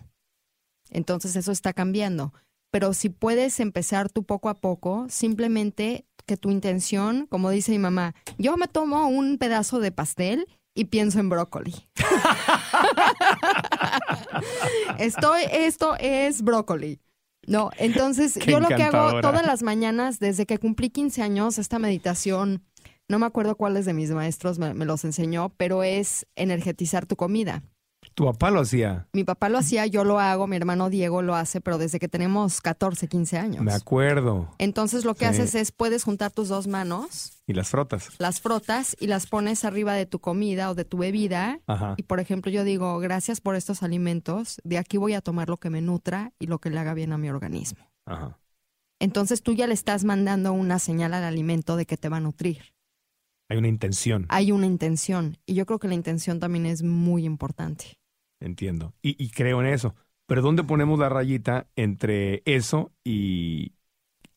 [0.89, 2.33] Entonces eso está cambiando.
[2.71, 7.79] Pero si puedes empezar tú poco a poco, simplemente que tu intención, como dice mi
[7.79, 11.73] mamá, yo me tomo un pedazo de pastel y pienso en brócoli.
[14.97, 16.99] Estoy, esto es brócoli.
[17.45, 21.57] No, entonces Qué yo lo que hago todas las mañanas, desde que cumplí 15 años,
[21.57, 22.63] esta meditación,
[23.09, 27.17] no me acuerdo cuáles de mis maestros me, me los enseñó, pero es energetizar tu
[27.17, 27.63] comida.
[28.15, 29.07] Tu papá lo hacía.
[29.13, 32.07] Mi papá lo hacía, yo lo hago, mi hermano Diego lo hace, pero desde que
[32.07, 33.63] tenemos 14, 15 años.
[33.63, 34.53] Me acuerdo.
[34.59, 35.31] Entonces lo que Sí.
[35.31, 38.09] haces es, puedes juntar tus dos manos, Y las frotas.
[38.19, 41.59] las frotas y las pones arriba de tu comida o de tu bebida.
[41.65, 41.95] Ajá.
[41.97, 45.57] Y por ejemplo, yo digo, gracias por estos alimentos, de aquí voy a tomar lo
[45.57, 47.83] que me nutra y lo que le haga bien a mi organismo.
[48.05, 48.37] Ajá.
[48.99, 52.21] Entonces tú ya le estás mandando una señal al alimento de que te va a
[52.21, 52.73] nutrir.
[53.49, 54.25] Hay una intención.
[54.29, 57.97] Hay una intención y yo creo que la intención también es muy importante.
[58.43, 58.93] Entiendo.
[59.01, 59.95] Y, y creo en eso.
[60.25, 63.73] Pero ¿dónde ponemos la rayita entre eso y,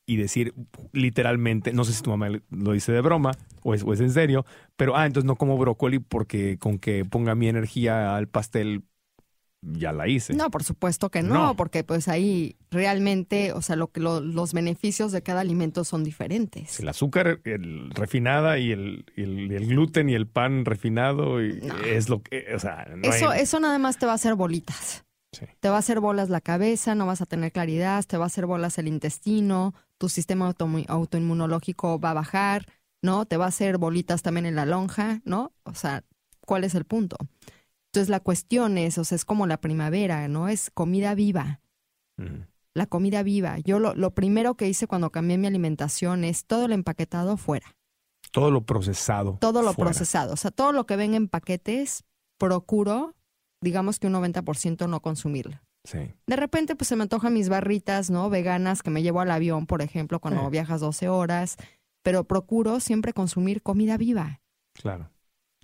[0.07, 0.55] y decir
[0.93, 4.11] literalmente, no sé si tu mamá lo dice de broma o es, o es en
[4.13, 8.85] serio, pero, ah, entonces no como brócoli porque con que ponga mi energía al pastel
[9.63, 10.35] ya la hice.
[10.35, 11.57] No, por supuesto que no, No.
[11.57, 16.05] porque pues ahí realmente, o sea, lo que lo- los beneficios de cada alimento son
[16.05, 16.79] diferentes.
[16.81, 21.77] El azúcar el refinada y el, el, gluten y el pan refinado y No.
[21.79, 24.35] es lo que, o sea, no Eso, hay- eso nada más te va a hacer
[24.35, 25.05] bolitas.
[25.33, 25.45] Sí.
[25.61, 28.27] Te va a hacer bolas la cabeza, no vas a tener claridad, te va a
[28.29, 32.67] hacer bolas el intestino, tu sistema automu- autoinmunológico va a bajar,
[33.03, 33.27] ¿no?
[33.27, 35.53] Te va a hacer bolitas también en la lonja, ¿no?
[35.65, 36.05] O sea,
[36.47, 37.17] ¿cuál es el punto?
[37.97, 40.49] Entonces la cuestión es, o sea, es como la primavera, ¿no?
[40.49, 41.61] Es comida viva.
[42.75, 43.59] La comida viva.
[43.61, 47.75] Yo lo, lo primero que hice cuando cambié mi alimentación es todo lo empaquetado fuera,
[48.33, 49.39] Todo lo procesado.
[49.41, 49.91] todo lo fuera.
[49.93, 50.35] procesado.
[50.35, 52.05] O sea, todo lo que venga en paquetes,
[52.39, 53.15] procuro,
[53.63, 55.59] digamos que un 90% no consumirlo.
[55.85, 55.99] Sí.
[56.27, 58.29] De repente, pues se me antojan mis barritas, ¿no?
[58.29, 60.51] Veganas que me llevo al avión, por ejemplo, cuando Sí.
[60.51, 61.57] viajas 12 horas,
[62.03, 64.43] pero procuro siempre consumir comida viva.
[64.75, 65.11] Claro.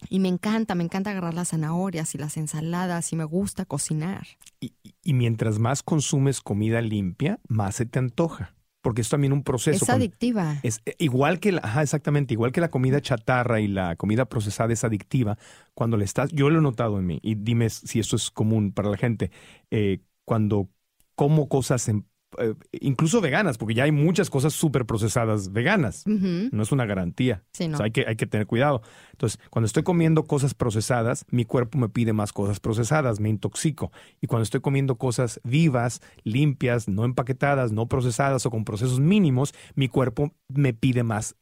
[0.09, 4.27] Y me encanta, me encanta agarrar las zanahorias y las ensaladas y me gusta cocinar.
[4.61, 8.55] Y, y- mientras más consumes comida limpia, más se te antoja.
[8.83, 9.85] Porque es también un proceso.
[9.85, 10.57] es adictiva.
[10.65, 14.25] es eh, igual que la, ajá, exactamente, igual que la comida chatarra y la comida
[14.25, 15.39] procesada es adictiva.
[15.75, 18.73] Cuando le estás, yo lo he notado en mí, y dime si esto es común
[18.73, 19.31] para la gente.
[19.71, 20.69] eh, cuando
[21.15, 22.07] como cosas en-
[22.39, 26.05] eh, incluso veganas, porque ya hay muchas cosas súper procesadas veganas.
[26.07, 27.43] No es una garantía.
[27.53, 27.75] Sí, no.
[27.75, 28.83] O sea, hay que, hay que tener cuidado.
[29.13, 33.93] Entonces, cuando estoy comiendo cosas procesadas, mi cuerpo me pide más cosas procesadas, me intoxico.
[34.21, 39.55] Y cuando estoy comiendo cosas vivas, limpias, no empaquetadas, no procesadas o con procesos mínimos,
[39.75, 41.37] mi cuerpo me pide más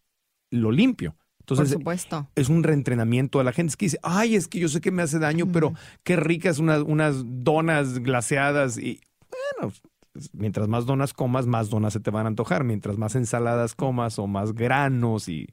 [0.50, 1.16] lo limpio.
[1.46, 2.28] Por Entonces, supuesto.
[2.36, 3.70] es un reentrenamiento a la gente.
[3.70, 5.74] Es que dice, ay, es que yo sé que me hace daño, pero
[6.04, 8.78] qué ricas unas, unas donas glaseadas.
[8.78, 9.00] Y
[9.58, 9.72] bueno,
[10.32, 12.64] mientras más donas comas, más donas se te van a antojar.
[12.64, 15.48] Mientras más ensaladas comas o más granos y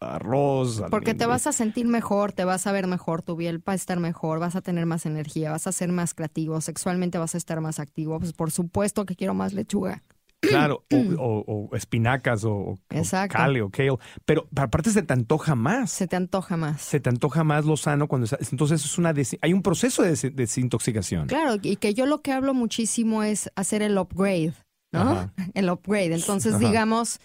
[0.00, 0.82] arroz.
[0.90, 3.76] Porque te vas a sentir mejor, te vas a ver mejor, tu piel va a
[3.76, 7.38] estar mejor, vas a tener más energía, vas a ser más creativo, sexualmente vas a
[7.38, 8.18] estar más activo.
[8.18, 10.02] Pues por supuesto que quiero más lechuga.
[10.42, 13.36] Claro, o, o- o espinacas o, o Exacto.
[13.36, 13.90] cale o kale.
[14.24, 15.90] Pero aparte se te antoja más.
[15.90, 16.82] Se te antoja más.
[16.82, 18.26] Se te antoja más lo sano cuando.
[18.50, 21.28] Entonces es una hay un proceso de des- desintoxicación.
[21.28, 24.54] Claro, y que yo lo que hablo muchísimo es hacer el upgrade,
[24.92, 25.00] ¿no?
[25.12, 25.32] Ajá.
[25.54, 26.14] El upgrade.
[26.14, 26.66] Entonces, Ajá.
[26.66, 27.20] digamos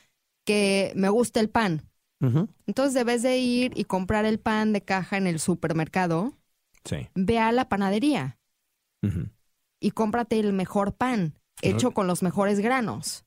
[0.46, 1.82] que me gusta el pan.
[2.22, 2.48] Ujú.
[2.66, 6.34] Entonces debes de ir y comprar el pan de caja en el supermercado,
[6.86, 7.10] Sí.
[7.16, 8.38] ve a la panadería
[9.80, 11.34] y cómprate el mejor pan.
[11.62, 13.26] Hecho con los mejores granos.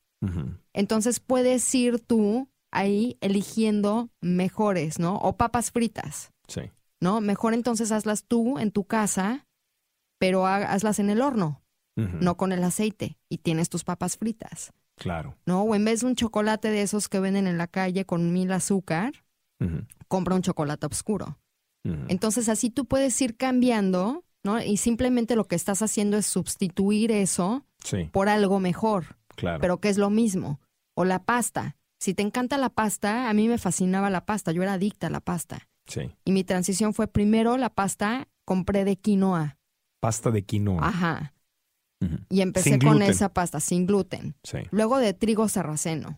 [0.73, 5.15] Entonces puedes ir tú ahí eligiendo mejores, ¿no?
[5.17, 6.61] O papas fritas, Sí.
[7.01, 7.19] ¿no?
[7.21, 9.47] Mejor entonces hazlas tú en tu casa,
[10.19, 11.61] pero ha- hazlas en el horno,
[11.95, 15.35] no con el aceite, y tienes tus papas fritas, Claro.
[15.45, 15.63] ¿no?
[15.63, 18.51] O en vez de un chocolate de esos que venden en la calle con mil
[18.51, 19.13] azúcar,
[20.07, 21.37] compra un chocolate oscuro.
[21.83, 24.61] Entonces así tú puedes ir cambiando, ¿no?
[24.61, 29.59] Y simplemente lo que estás haciendo es sustituir eso Sí, por algo mejor, claro.
[29.59, 30.59] pero que es lo mismo.
[30.95, 31.77] O la pasta.
[31.99, 35.09] Si te encanta la pasta, a mí me fascinaba la pasta, yo era adicta a
[35.09, 35.69] la pasta.
[35.87, 36.11] sí.
[36.25, 39.57] Y mi transición fue primero la pasta, compré de quinoa.
[39.99, 40.87] Pasta de quinoa.
[40.87, 41.33] Ajá.
[42.29, 44.35] Y empecé con esa pasta, sin gluten.
[44.43, 46.17] Sí, Luego de trigo sarraceno.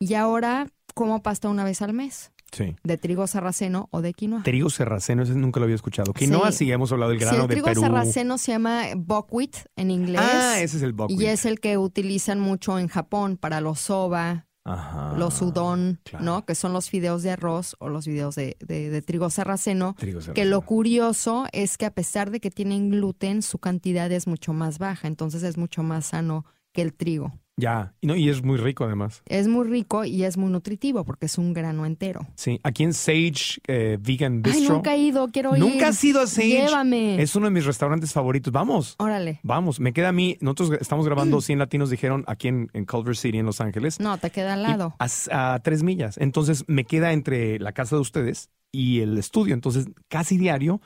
[0.00, 2.76] Y ahora como pasta una vez al mes, sí.
[2.84, 4.42] de trigo sarraceno o de quinoa.
[4.44, 6.12] Trigo sarraceno, ese nunca lo había escuchado.
[6.12, 6.72] Quinoa sí, Sí.
[6.72, 7.80] hemos hablado del Sí, grano el de trigo Perú.
[7.80, 10.20] sarraceno se llama buckwheat en inglés.
[10.22, 11.20] Ah, ese es el buckwheat.
[11.20, 15.14] Y es el que utilizan mucho en Japón para los soba, Ajá.
[15.18, 16.24] los udon, claro.
[16.24, 16.44] ¿no?
[16.46, 19.94] Que son los fideos de arroz o los fideos de, de- de trigo sarraceno.
[19.98, 20.50] Trigo Que sarraceno.
[20.50, 24.78] lo curioso es que a pesar de que tienen gluten, su cantidad es mucho más
[24.78, 27.32] baja, entonces es mucho más sano que el trigo.
[27.58, 29.22] Ya, y, no, y es muy rico además.
[29.26, 32.26] Es muy rico y es muy nutritivo porque es un grano entero.
[32.34, 34.76] Sí, aquí en Sage eh, Vegan Ay, Bistro.
[34.76, 35.60] nunca he ido, quiero ir.
[35.60, 36.48] ¿Nunca has ido a Sage?
[36.48, 37.20] Llévame.
[37.22, 38.52] Es uno de mis restaurantes favoritos.
[38.52, 38.94] Vamos.
[38.98, 39.40] Órale.
[39.42, 40.38] Vamos, me queda a mí.
[40.40, 44.00] Nosotros estamos grabando 100 latinos, dijeron, aquí en, en Culver City, en Los Ángeles.
[44.00, 44.94] No, te queda al lado.
[44.98, 46.16] A, a tres millas.
[46.18, 49.52] Entonces me queda entre la casa de ustedes y el estudio.
[49.52, 50.80] Entonces, casi diario,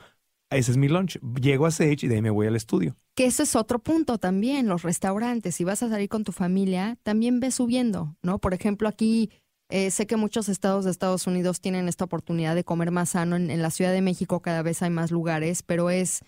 [0.49, 1.19] ese es mi lunch.
[1.41, 2.95] Llego a Sage y de ahí me voy al estudio.
[3.15, 5.55] Que eso es otro punto también, los restaurantes.
[5.55, 8.39] Si vas a salir con tu familia, también ve subiendo, ¿no?
[8.39, 9.31] Por ejemplo, aquí
[9.69, 13.35] eh, sé que muchos estados de Estados Unidos tienen esta oportunidad de comer más sano.
[13.35, 16.21] En, en la Ciudad de México cada vez hay más lugares, pero es,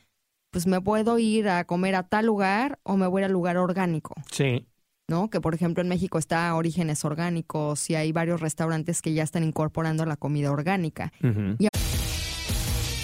[0.51, 4.15] pues me puedo ir a comer a tal lugar o me voy al lugar orgánico,
[4.31, 4.65] Sí.
[5.07, 5.29] ¿no?
[5.29, 9.43] Que por ejemplo en México está Orígenes Orgánicos y hay varios restaurantes que ya están
[9.43, 11.11] incorporando la comida orgánica.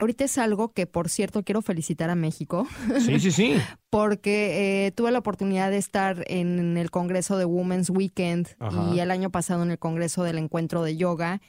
[0.00, 2.66] Ahorita es algo que, por cierto, quiero felicitar a México.
[2.98, 3.54] Sí, sí, sí.
[3.90, 8.94] porque eh, tuve la oportunidad de estar en el Congreso de Women's Weekend Ajá.
[8.94, 11.42] y el año pasado en el Congreso del Encuentro de Yoga.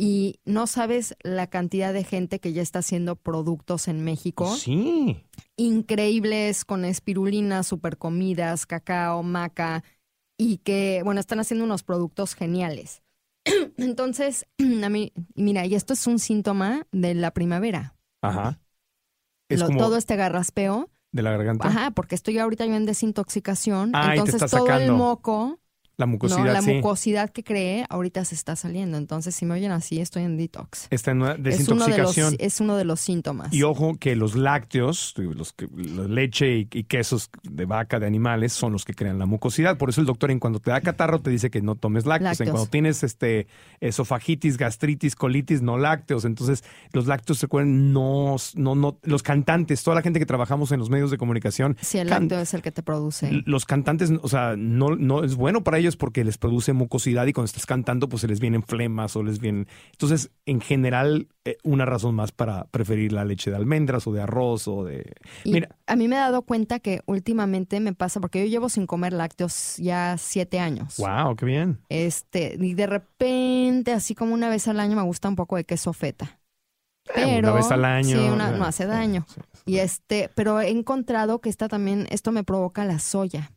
[0.00, 4.56] Y no sabes la cantidad de gente que ya está haciendo productos en México.
[4.56, 5.24] Sí.
[5.56, 9.82] Increíbles con espirulina, super comidas, cacao, maca.
[10.38, 13.02] Y que, bueno, están haciendo unos productos geniales.
[13.76, 14.46] Entonces,
[14.82, 17.97] a mí, mira, y esto es un síntoma de la primavera.
[18.22, 18.60] Ajá.
[19.48, 21.68] Es Lo- como todo este garraspeo de la garganta.
[21.68, 23.92] Ajá, porque estoy ahorita yo en desintoxicación.
[23.94, 25.58] Ah, entonces todo el moco
[25.98, 26.52] La mucosidad, ¿no?
[26.52, 26.74] La sí.
[26.74, 28.98] mucosidad que creé ahorita se está saliendo.
[28.98, 30.86] Entonces, si me oyen así, estoy en detox.
[30.90, 32.36] Está en una Es uno, de los, desintoxicación.
[32.38, 33.52] es uno de los síntomas.
[33.52, 35.56] Y ojo que los lácteos, los
[36.08, 39.76] leche y, y quesos de vaca, de animales, son los que crean la mucosidad.
[39.76, 42.40] Por eso el doctor en cuando te da catarro te dice que no tomes lácteos.
[42.42, 43.48] En cuando tienes este
[43.80, 46.24] esofagitis, gastritis, colitis, no lácteos.
[46.24, 50.78] Entonces, los lácteos, recuerden, no, no, no, los cantantes, toda la gente que trabajamos en
[50.78, 53.42] los medios de comunicación, si el lácteo es el que te produce.
[53.46, 57.32] los cantantes, o sea, no, no es bueno para ellos porque les produce mucosidad y
[57.32, 59.66] cuando estás cantando, pues se les vienen flemas o les vienen.
[59.92, 64.22] Entonces, en general, eh, una razón más para preferir la leche de almendras o de
[64.22, 65.12] arroz o de.
[65.44, 68.68] Y Mira, a mí me he dado cuenta que últimamente me pasa, porque yo llevo
[68.68, 70.96] sin comer lácteos ya siete años.
[70.98, 71.80] wow, qué bien.
[71.88, 75.64] Este, y de repente, así como una vez al año, me gusta un poco de
[75.64, 76.40] queso feta.
[77.14, 78.18] Pero, Eh, una vez al año.
[78.18, 79.24] Sí, una- no hace daño.
[79.28, 79.62] sí, sí.
[79.64, 83.52] Y este, pero he encontrado que está también, esto me provoca la soya.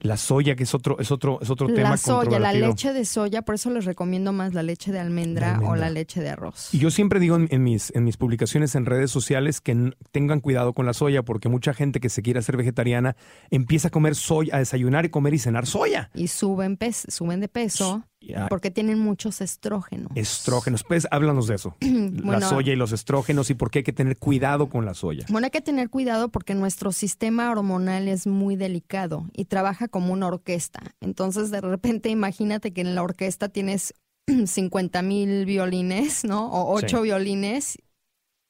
[0.00, 3.04] La soya, que es otro, es otro, es otro tema La soya, la leche de
[3.04, 5.72] soya, por eso les recomiendo más la leche de almendra, De almendra.
[5.72, 6.68] o la leche de arroz.
[6.72, 10.40] Y yo siempre digo en, en mis, en mis publicaciones en redes sociales que tengan
[10.40, 13.16] cuidado con la soya, porque mucha gente que se quiere hacer vegetariana
[13.50, 16.10] empieza a comer soya, a desayunar y comer y cenar soya.
[16.14, 16.78] Y suben,
[17.08, 18.04] suben de peso
[18.48, 20.10] porque tienen muchos estrógenos.
[20.14, 20.84] Estrógenos.
[20.84, 21.76] Pues háblanos de eso.
[21.80, 24.94] la Bueno, soya y los estrógenos y por qué hay que tener cuidado con la
[24.94, 25.26] soya.
[25.28, 30.12] Bueno, hay que tener cuidado porque nuestro sistema hormonal es muy delicado y trabaja como
[30.12, 30.80] una orquesta.
[31.00, 33.94] Entonces, de repente, imagínate que en la orquesta tienes
[34.46, 36.50] 50 mil violines, ¿no?
[36.50, 37.02] O ocho Sí.
[37.04, 37.78] violines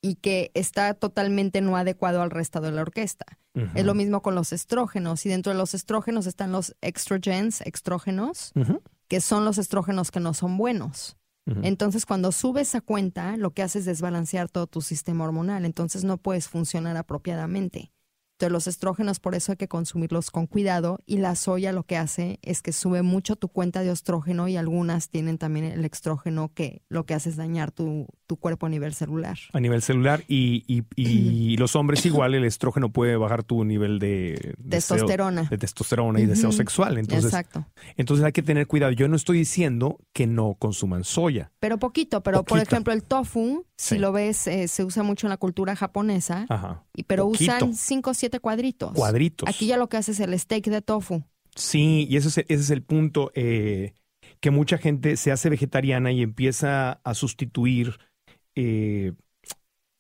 [0.03, 3.25] y que está totalmente no adecuado al resto de la orquesta.
[3.77, 8.51] Es lo mismo con los estrógenos y dentro de los estrógenos están los estrogens, estrógenos,
[8.57, 11.17] Ujú, que son los estrógenos que no son buenos.
[11.63, 15.67] Entonces, cuando subes esa cuenta, lo que hace es desbalancear todo tu sistema hormonal.
[15.67, 17.93] Entonces, no puedes funcionar apropiadamente.
[18.37, 21.01] Entonces, los estrógenos, por eso hay que consumirlos con cuidado.
[21.05, 24.57] Y la soya lo que hace es que sube mucho tu cuenta de estrógeno y
[24.57, 28.69] algunas tienen también el estrógeno que lo que hace es dañar tu, tu cuerpo a
[28.69, 29.39] nivel celular.
[29.53, 33.99] a nivel celular y, y- y los hombres igual el estrógeno puede bajar tu nivel
[33.99, 35.43] de deseo- Testosterona.
[35.45, 37.67] de testosterona y deseo sexual entonces Exacto.
[37.97, 42.23] entonces hay que tener cuidado yo no estoy diciendo que no consuman soya Pero poquito,
[42.23, 45.77] pero por ejemplo, el tofu, si lo ves, eh, se usa mucho en la cultura
[45.77, 47.53] japonesa, ajá y, pero poquito.
[47.57, 48.93] usan cinco o siete cuadritos.
[48.93, 51.23] cuadritos Aquí ya lo que hace es el steak de tofu.
[51.55, 53.93] sí y ese es, ese es el punto eh,
[54.41, 57.99] que mucha gente se hace vegetariana y empieza a sustituir
[58.57, 59.13] eh,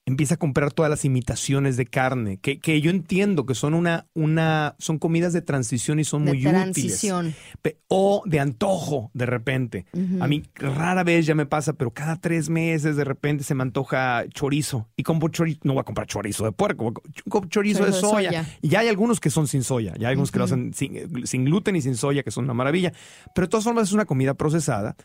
[0.06, 4.06] empieza a comprar todas las imitaciones de carne, que, que yo entiendo que son una,
[4.12, 7.28] una, son comidas de transición y son de muy transición.
[7.28, 7.40] útiles.
[7.62, 9.86] Pe- O de antojo, de repente.
[10.20, 13.62] A mí rara vez ya me pasa, pero cada tres meses de repente se me
[13.62, 14.90] antoja chorizo.
[14.94, 16.92] Y compro chorizo, no voy a comprar chorizo de puerco,
[17.30, 18.28] comprar chorizo, de, Chorizo de soya.
[18.30, 18.58] soya.
[18.60, 21.26] Y ya hay algunos que son sin soya, ya hay algunos que lo hacen sin,
[21.26, 22.92] sin gluten y sin soya, que son una maravilla.
[23.34, 24.96] Pero de todas formas es una comida procesada.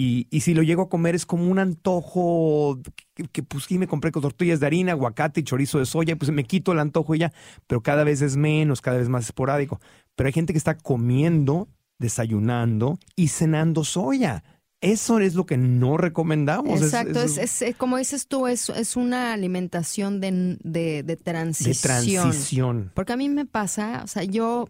[0.00, 2.78] Y, y si lo llego a comer es como un antojo
[3.14, 6.14] que, que, pues sí me compré con tortillas de harina, aguacate y chorizo de soya,
[6.14, 7.32] pues me quito el antojo y ya,
[7.66, 9.80] pero cada vez es menos, cada vez más esporádico.
[10.14, 11.66] Pero hay gente que está comiendo,
[11.98, 14.44] desayunando y cenando soya.
[14.80, 16.80] Eso es lo que no recomendamos.
[16.80, 21.16] Exacto, es, es- es- como dices tú, es, es una alimentación de, de, de de
[21.16, 22.22] transición.
[22.22, 22.92] transición.
[22.94, 24.68] Porque a mí me pasa, o sea, yo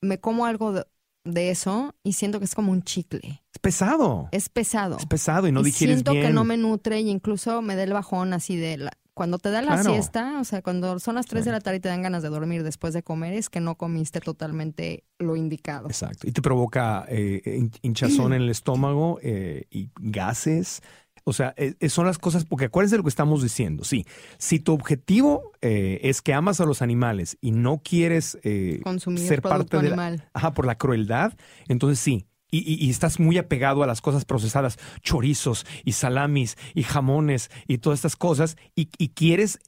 [0.00, 0.84] me como algo de,
[1.24, 3.43] de eso y siento que es como un chicle.
[3.64, 4.28] Es pesado.
[4.30, 4.96] Es pesado.
[4.98, 6.26] Es pesado y no y digieres siento bien.
[6.26, 9.50] que no me nutre y incluso me da el bajón así de la, cuando te
[9.50, 9.90] da la Claro.
[9.92, 11.48] siesta, o sea, cuando son las 3 Sí.
[11.48, 13.76] de la tarde y te dan ganas de dormir después de comer, es que no
[13.76, 15.86] comiste totalmente lo indicado.
[15.88, 16.26] Exacto.
[16.28, 20.82] Y te provoca eh, hin- hinchazón en el estómago eh, y gases.
[21.26, 23.84] O sea, eh, eh, son las cosas, porque acuérdense de lo que estamos diciendo.
[23.84, 24.04] Sí,
[24.36, 29.26] si tu objetivo eh, es que amas a los animales y no quieres eh, Consumir
[29.26, 31.32] ser producto parte de la, ajá, por la crueldad,
[31.68, 32.26] entonces sí.
[32.50, 37.50] Y, y- y estás muy apegado a las cosas procesadas, chorizos y salamis y jamones
[37.66, 39.58] y todas estas cosas, y, y quieres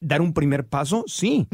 [0.00, 1.46] dar un primer paso, sí,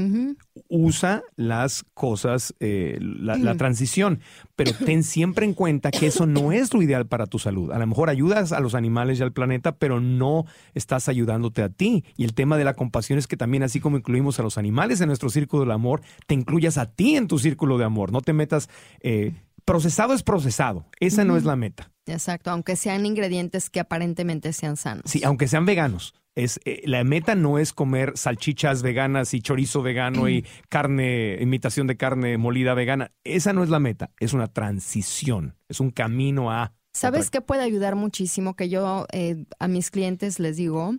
[0.69, 3.57] usa las cosas, eh, la, la Mm.
[3.59, 4.21] transición,
[4.57, 7.71] pero ten siempre en cuenta que eso no es lo ideal para tu salud.
[7.73, 11.69] A lo mejor ayudas a los animales y al planeta, pero no estás ayudándote a
[11.69, 12.05] ti.
[12.17, 15.01] Y el tema de la compasión es que también así como incluimos a los animales
[15.03, 18.13] en nuestro círculo del amor, te incluyas a ti en tu círculo de amor.
[18.13, 18.71] No te metas...
[19.01, 19.35] eh,
[19.69, 20.87] procesado es procesado.
[20.99, 21.93] Esa no es la meta.
[22.07, 25.05] Exacto, aunque sean ingredientes que aparentemente sean sanos.
[25.07, 26.15] Sí, aunque sean veganos.
[26.35, 31.87] Es, eh, la meta no es comer salchichas veganas y chorizo vegano y carne, imitación
[31.87, 33.13] de carne molida vegana.
[33.25, 36.73] Esa no es la meta, es una transición, es un camino a...
[36.95, 38.57] ¿Sabes qué puede ayudar muchísimo?
[38.57, 40.95] Que yo eh, a mis clientes les digo,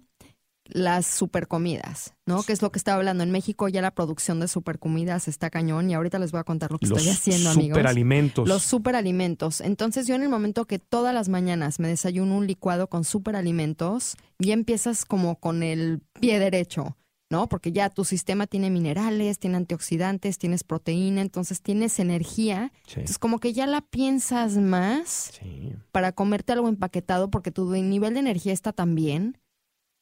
[0.72, 2.44] las supercomidas, ¿no?
[2.44, 3.24] Que es lo que estaba hablando.
[3.24, 6.72] En México ya la producción de supercomidas está cañón y ahorita les voy a contar
[6.72, 7.78] lo que Los estoy haciendo, amigos.
[7.78, 8.48] superalimentos.
[8.48, 9.62] Los superalimentos.
[9.62, 14.16] Entonces yo en el momento que todas las mañanas me desayuno un licuado con superalimentos,
[14.40, 16.96] ya empiezas como con el pie derecho,
[17.32, 17.48] ¿no?
[17.48, 22.72] Porque ya tu sistema tiene minerales, tiene antioxidantes, tienes proteína, entonces tienes energía.
[22.86, 22.94] Sí.
[22.96, 25.74] Entonces como que ya la piensas más Sí.
[25.92, 29.38] para comerte algo empaquetado porque tu nivel de energía está tan bien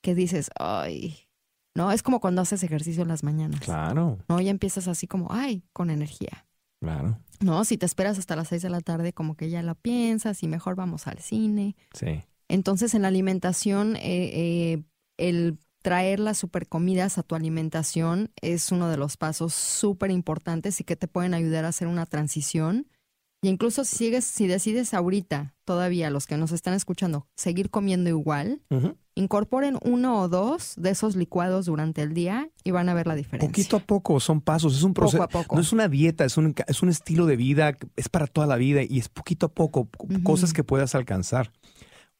[0.01, 1.27] que dices, ay,
[1.75, 1.91] ¿no?
[1.91, 3.61] Es como cuando haces ejercicio en las mañanas.
[3.61, 4.41] Claro, ¿No?
[4.41, 6.47] Ya empiezas así como, ay, con energía.
[6.79, 7.19] claro.
[7.39, 10.41] No, si te esperas hasta las seis de la tarde, como que ya la piensas
[10.41, 11.75] y mejor vamos al cine.
[11.93, 12.23] Sí.
[12.47, 14.83] Entonces, en la alimentación, eh, eh,
[15.17, 20.83] el traer las supercomidas a tu alimentación es uno de los pasos súper importantes y
[20.83, 22.87] que te pueden ayudar a hacer una transición.
[23.41, 28.09] Y incluso si sigues, si decides ahorita, todavía los que nos están escuchando, seguir comiendo
[28.09, 28.61] igual,
[29.13, 33.15] incorporen uno o dos de esos licuados durante el día y van a ver la
[33.15, 33.47] diferencia.
[33.47, 35.23] Poquito a poco, son pasos, es un Poco proceso.
[35.23, 35.55] a poco.
[35.55, 38.55] No es una dieta, es un, es un estilo de vida, es para toda la
[38.55, 39.87] vida y es poquito a poco,
[40.23, 41.51] cosas que puedas alcanzar.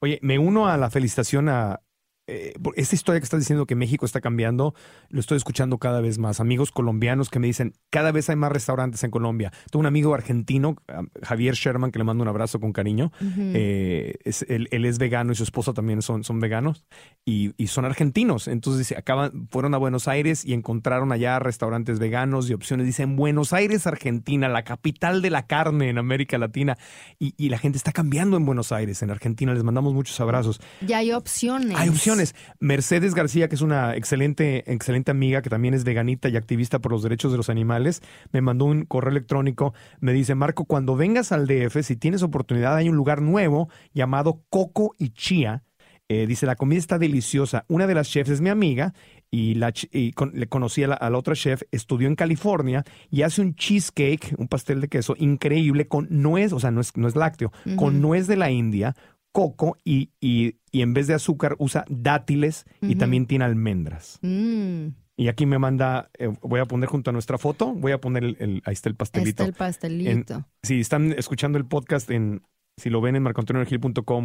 [0.00, 1.80] Oye, me uno a la felicitación a
[2.28, 4.74] eh, esta historia que estás diciendo que México está cambiando,
[5.08, 6.40] lo estoy escuchando cada vez más.
[6.40, 9.50] Amigos colombianos que me dicen, cada vez hay más restaurantes en Colombia.
[9.70, 10.76] Tengo un amigo argentino,
[11.22, 13.12] Javier Sherman, que le mando un abrazo con cariño.
[13.38, 16.84] Eh, es, él, él es vegano y su esposa también son, son veganos
[17.24, 18.46] y, y son argentinos.
[18.46, 22.84] Entonces dice, acaban, fueron a Buenos Aires y encontraron allá restaurantes veganos y opciones.
[22.84, 26.76] Dicen, Buenos Aires, Argentina, la capital de la carne en América Latina.
[27.18, 29.54] Y, y la gente está cambiando en Buenos Aires, en Argentina.
[29.54, 30.60] Les mandamos muchos abrazos.
[30.82, 31.76] Ya hay opciones.
[31.76, 32.17] Hay opciones.
[32.60, 36.92] Mercedes García, que es una excelente, excelente amiga, que también es veganita y activista por
[36.92, 38.02] los derechos de los animales,
[38.32, 39.74] me mandó un correo electrónico.
[40.00, 44.42] Me dice, Marco, cuando vengas al DF, si tienes oportunidad, hay un lugar nuevo llamado
[44.50, 45.62] Coco y Chía.
[46.10, 47.66] Eh, dice, la comida está deliciosa.
[47.68, 48.94] Una de las chefs es mi amiga
[49.30, 52.14] y, la, ch- y con- le conocí a la, a la otra chef, estudió en
[52.14, 56.80] California y hace un cheesecake, un pastel de queso increíble con nuez, o sea, no
[56.80, 58.96] es, no es lácteo, con nuez de la India,
[59.32, 64.18] coco y, y, y en vez de azúcar usa dátiles y también tiene almendras.
[64.22, 68.00] Mm, Y aquí me manda, eh, voy a poner junto a nuestra foto, voy a
[68.00, 69.42] poner el, el- ahí está el pastelito.
[69.42, 70.46] está el pastelito.
[70.62, 72.42] Si están escuchando el podcast en,
[72.76, 73.24] si lo ven en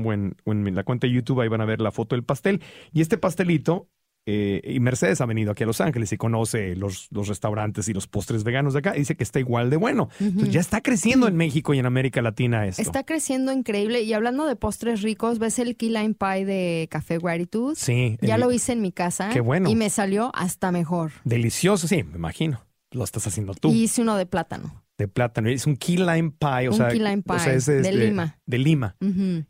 [0.06, 2.24] o en, o en la cuenta de YouTube, ahí van a ver la foto del
[2.24, 2.62] pastel.
[2.92, 3.88] Y este pastelito,
[4.26, 7.94] eh, y Mercedes ha venido aquí a Los Ángeles y conoce los, los restaurantes y
[7.94, 10.10] los postres veganos de acá, dice que está igual de bueno.
[10.20, 12.82] Entonces ya está creciendo en México y en América Latina esto.
[12.82, 14.02] Está creciendo increíble.
[14.02, 17.76] Y hablando de postres ricos, ¿ves el key lime pie de Café Gratitud?
[17.78, 18.18] Sí.
[18.22, 19.30] Ya el- lo hice en mi casa.
[19.30, 19.70] Qué bueno.
[19.70, 21.12] Y me salió hasta mejor.
[21.24, 22.62] Delicioso, sí, me imagino.
[22.92, 23.72] Lo estás haciendo tú.
[23.72, 24.83] Y hice uno de plátano.
[24.98, 25.50] De plátano.
[25.50, 26.68] Es un key lime pie.
[26.68, 28.40] O Un sea, key lime o sea, pie, es de Lima.
[28.46, 28.96] De Lima.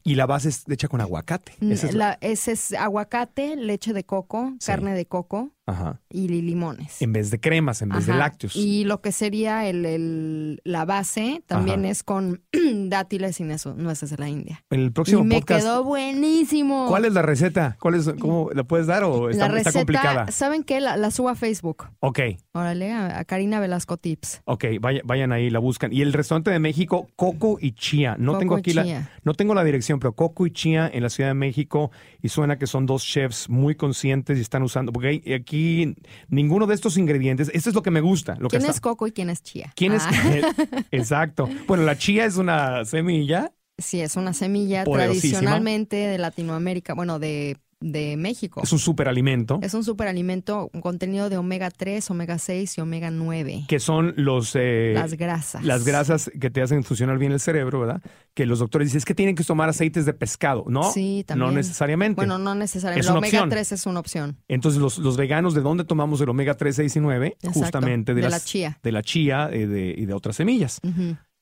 [0.04, 1.54] Y la base es hecha con aguacate.
[1.62, 4.68] Esa es la- La- ese es aguacate, leche de coco, Sí.
[4.68, 6.02] carne de coco Ajá.
[6.10, 7.02] y li- limones.
[7.02, 8.56] En vez de cremas, en vez de lácteos.
[8.56, 11.90] Y lo que sería el, el- la base también Ajá.
[11.92, 12.42] es con
[12.90, 14.64] dátiles y nueces de la India.
[14.70, 15.62] En el próximo y me podcast.
[15.62, 16.88] quedó buenísimo.
[16.90, 17.78] ¿Cuál es la receta?
[17.80, 19.80] ¿Cuál es, ¿Cómo la puedes dar o está, la está receta?
[19.80, 20.32] complicada?
[20.32, 20.82] ¿Saben qué?
[20.82, 21.86] La, la subo a Facebook.
[22.00, 22.20] Ok,
[22.54, 24.42] Órale, a, a Karina Velasco Tips.
[24.46, 25.92] ok, vaya- vayan ahí, la buscan.
[25.94, 28.16] Y el restaurante de México, Coco y Chía.
[28.20, 31.10] No Coco tengo aquí la, no tengo la dirección, pero Coco y Chía en la
[31.10, 31.92] Ciudad de México.
[32.22, 35.24] Y suena que son dos chefs muy conscientes y están usando, porque hay-
[35.54, 35.96] aquí
[36.30, 38.34] ninguno de estos ingredientes, esto es lo que me gusta.
[38.40, 39.72] Lo que ¿Quién está- es Coco y quién es Chía?
[39.76, 40.02] ¿Quién es?
[40.04, 40.12] Ah,
[40.92, 41.48] Exacto.
[41.68, 43.54] Bueno, la chía es una semilla.
[43.78, 45.40] sí, es una semilla Poderosísima.
[45.40, 48.62] tradicionalmente de Latinoamérica, bueno, de, de México.
[48.64, 49.60] Es un superalimento.
[49.62, 53.66] Es un superalimento, un contenido de omega 3, omega 6 y omega 9.
[53.68, 54.54] Que son los...
[54.56, 55.64] eh, Las grasas.
[55.66, 58.02] Las grasas que te hacen funcionar bien el cerebro, ¿verdad?
[58.34, 60.64] Que los doctores dicen es que tienen que tomar aceites de pescado.
[60.68, 61.50] No, Sí, también.
[61.50, 62.16] no necesariamente.
[62.16, 63.02] Bueno, no necesariamente.
[63.06, 63.50] Es El omega opción.
[63.50, 64.38] 3 es una opción.
[64.48, 67.28] Entonces, los, los veganos, ¿de dónde tomamos el omega 3, 6 y 9?
[67.28, 68.80] Exacto, Justamente de, de las- la chía.
[68.82, 70.80] De la chía eh, de- y de otras semillas.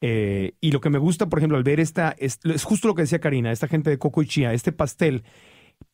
[0.03, 2.95] Eh, y lo que me gusta, por ejemplo, al ver esta, es, es justo lo
[2.95, 5.23] que decía Karina, esta gente de coco y chía, este pastel,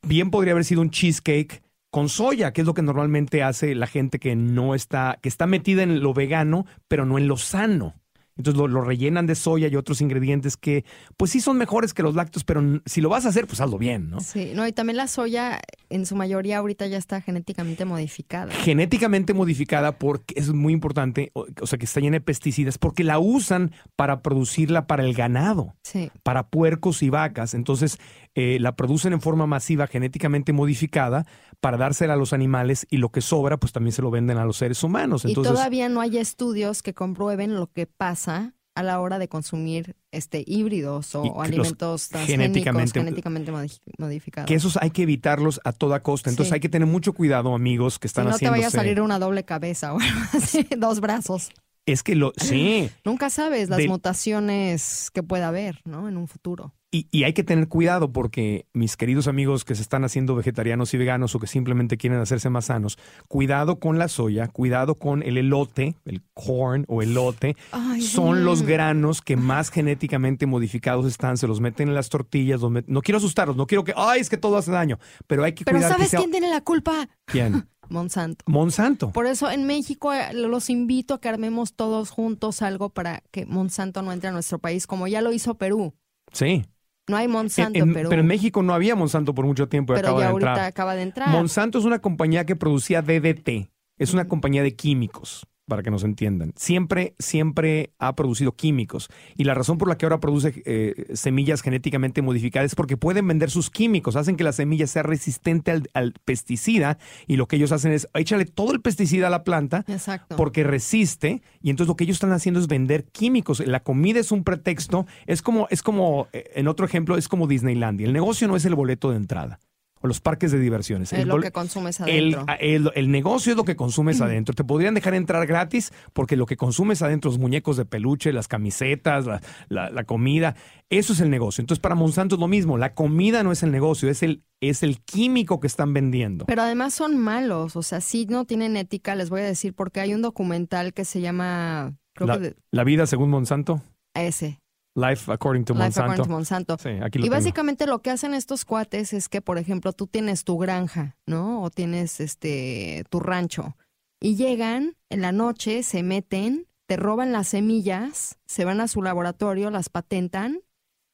[0.01, 3.87] bien podría haber sido un cheesecake con soya, que es lo que normalmente hace la
[3.87, 7.95] gente que no está, que está metida en lo vegano, pero no en lo sano.
[8.37, 10.85] Entonces lo, lo rellenan de soya y otros ingredientes que,
[11.17, 13.79] pues sí son mejores que los lácteos, pero si lo vas a hacer, pues hazlo
[13.79, 14.19] bien, ¿no?
[14.19, 15.59] Sí, no, y también la soya
[15.89, 18.51] en su mayoría ahorita ya está genéticamente modificada.
[18.53, 23.03] genéticamente modificada porque es muy importante, o, o sea, que está llena de pesticidas, porque
[23.03, 25.73] la usan para producirla para el ganado.
[25.81, 26.11] Sí.
[26.21, 27.55] para puercos y vacas.
[27.55, 27.97] Entonces,
[28.39, 31.25] eh, la producen en forma masiva, genéticamente modificada,
[31.59, 34.45] para dársela a los animales y lo que sobra, pues también se lo venden a
[34.45, 35.25] los seres humanos.
[35.25, 39.27] Entonces, y todavía no hay estudios que comprueben lo que pasa a la hora de
[39.27, 44.47] consumir este híbridos o, alimentos transgénicos, genéticamente- genéticamente, modi- modificados.
[44.47, 46.29] Que esos hay que evitarlos a toda costa.
[46.29, 46.53] Entonces Sí.
[46.53, 49.17] hay que tener mucho cuidado, amigos, que si están no te vaya a salir una
[49.17, 49.97] doble cabeza o
[50.33, 51.49] así, dos brazos.
[51.87, 52.33] Es que lo.
[52.37, 52.91] Sí.
[53.03, 56.07] Nunca sabes las mutaciones que pueda haber, ¿no?
[56.07, 56.73] En un futuro.
[56.89, 60.93] Y, y hay que tener cuidado porque mis queridos amigos que se están haciendo vegetarianos
[60.93, 65.21] y veganos o que simplemente quieren hacerse más sanos, cuidado con la soya, cuidado con
[65.21, 67.57] el elote, el corn o elote.
[67.73, 68.43] Ay, Son sí.
[68.43, 72.61] los granos que más genéticamente modificados están, se los meten en las tortillas.
[72.61, 75.51] los No quiero asustarlos, no quiero que, ay, es que todo hace daño, pero hay
[75.51, 77.09] que Pero cuidar que ¿sabes sea- quién tiene la culpa?
[77.25, 77.67] ¿Quién?
[77.89, 78.45] Monsanto.
[78.47, 79.11] Monsanto.
[79.11, 83.45] Por eso en México eh, los invito a que armemos todos juntos algo para que
[83.45, 85.93] Monsanto no entre a nuestro país, como ya lo hizo Perú.
[86.31, 86.63] Sí.
[87.07, 88.09] No hay Monsanto En- en Perú.
[88.09, 90.65] pero en México no había Monsanto por mucho tiempo pero acaba ya de ahorita entrar.
[90.67, 91.29] acaba de entrar.
[91.29, 93.69] Monsanto es una compañía que producía DDT.
[93.97, 96.53] Es una compañía de químicos, para que nos entiendan.
[96.55, 99.09] Siempre, siempre ha producido químicos.
[99.35, 103.27] Y la razón por la que ahora produce eh, semillas genéticamente modificadas es porque pueden
[103.27, 104.15] vender sus químicos.
[104.15, 106.97] Hacen que la semilla sea resistente al, al pesticida.
[107.27, 110.35] Y lo que ellos hacen es échale todo el pesticida a la planta Exacto.
[110.35, 113.59] porque resiste y entonces lo que ellos están haciendo es vender químicos.
[113.59, 117.47] La comida es un pretexto, es como es como eh, en otro ejemplo es como
[117.47, 118.07] Disneylandia.
[118.07, 119.59] El negocio no es el boleto de entrada
[120.01, 121.11] o los parques de diversiones.
[121.13, 122.45] es El lo que consumes adentro.
[122.59, 124.53] el- el negocio es lo que consumes adentro.
[124.55, 128.47] Te podrían dejar entrar gratis porque lo que consumes adentro, los muñecos de peluche, las
[128.47, 130.55] camisetas, la, la- la comida,
[130.89, 131.61] eso es el negocio.
[131.61, 132.77] Entonces para Monsanto es lo mismo.
[132.77, 136.45] La comida no es el negocio, es el, es el químico que están vendiendo.
[136.45, 139.99] Pero además son malos, o sea, sí no tienen ética, les voy a decir, porque
[139.99, 143.81] hay un documental que se llama, creo La, que de- la vida según Monsanto,
[144.13, 144.59] ese,
[144.97, 146.01] Life According to Life Monsanto.
[146.01, 146.77] According to Monsanto.
[146.79, 147.35] Sí, aquí lo Y tengo.
[147.35, 151.61] básicamente lo que hacen estos cuates es que, por ejemplo, tú tienes tu granja, ¿no?
[151.61, 153.77] O tienes este tu rancho.
[154.19, 159.03] Y llegan en la noche, se meten, te roban las semillas, se van a su
[159.03, 160.61] laboratorio, las patentan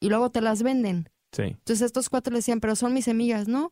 [0.00, 1.10] y luego te las venden.
[1.32, 1.42] Sí.
[1.42, 3.70] Entonces estos cuates le decían, pero son mis semillas, ¿no?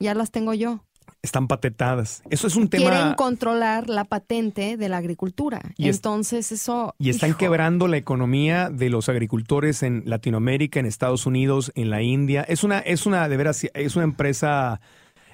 [0.00, 0.84] Ya las tengo yo.
[1.22, 2.22] Están patentadas.
[2.30, 5.60] Eso es un Quieren tema controlar la patente de la agricultura.
[5.76, 6.94] Y es- Entonces eso...
[6.98, 11.90] y están hijo, quebrando la economía de los agricultores en Latinoamérica, en Estados Unidos, en
[11.90, 12.42] la India.
[12.42, 14.80] Es una es una de veras es una empresa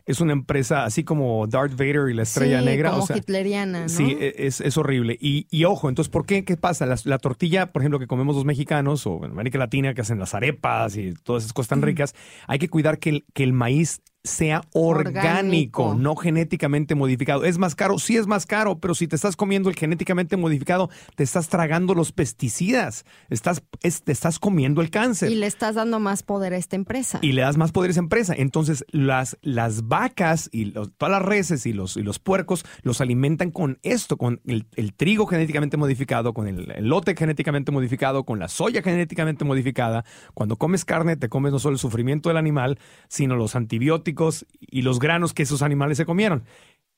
[0.07, 3.16] es una empresa así como Darth Vader y la Estrella sí, Negra, como o sea,
[3.16, 3.89] hitleriana, ¿no?
[3.89, 5.18] Sí, e- es, es horrible.
[5.20, 6.45] Y, y ojo, entonces, ¿por qué?
[6.45, 6.87] ¿Qué pasa?
[6.87, 10.20] La, la tortilla, por ejemplo, que comemos los mexicanos o en América Latina, que hacen
[10.20, 12.14] las arepas y todas esas cosas tan ricas,
[12.47, 15.94] hay que cuidar que el, que el maíz sea orgánico, Orgánico.
[15.94, 17.44] no genéticamente modificado.
[17.44, 17.98] ¿Es más caro?
[17.98, 21.94] Sí es más caro, pero si te estás comiendo el genéticamente modificado, te estás tragando
[21.94, 25.30] los pesticidas, estás, es- te estás comiendo el cáncer.
[25.30, 27.18] Y le estás dando más poder a esta empresa.
[27.22, 28.34] Y le das más poder a esa empresa.
[28.36, 33.00] Entonces, las, las vacas y los- todas las reses y los, y los puercos los
[33.00, 38.24] alimentan con esto, con el, el trigo genéticamente modificado, con el, el lote genéticamente modificado,
[38.24, 40.04] con la soya genéticamente modificada.
[40.34, 44.15] Cuando comes carne, te comes no solo el sufrimiento del animal, sino los antibióticos
[44.60, 46.44] y los granos que esos animales se comieron.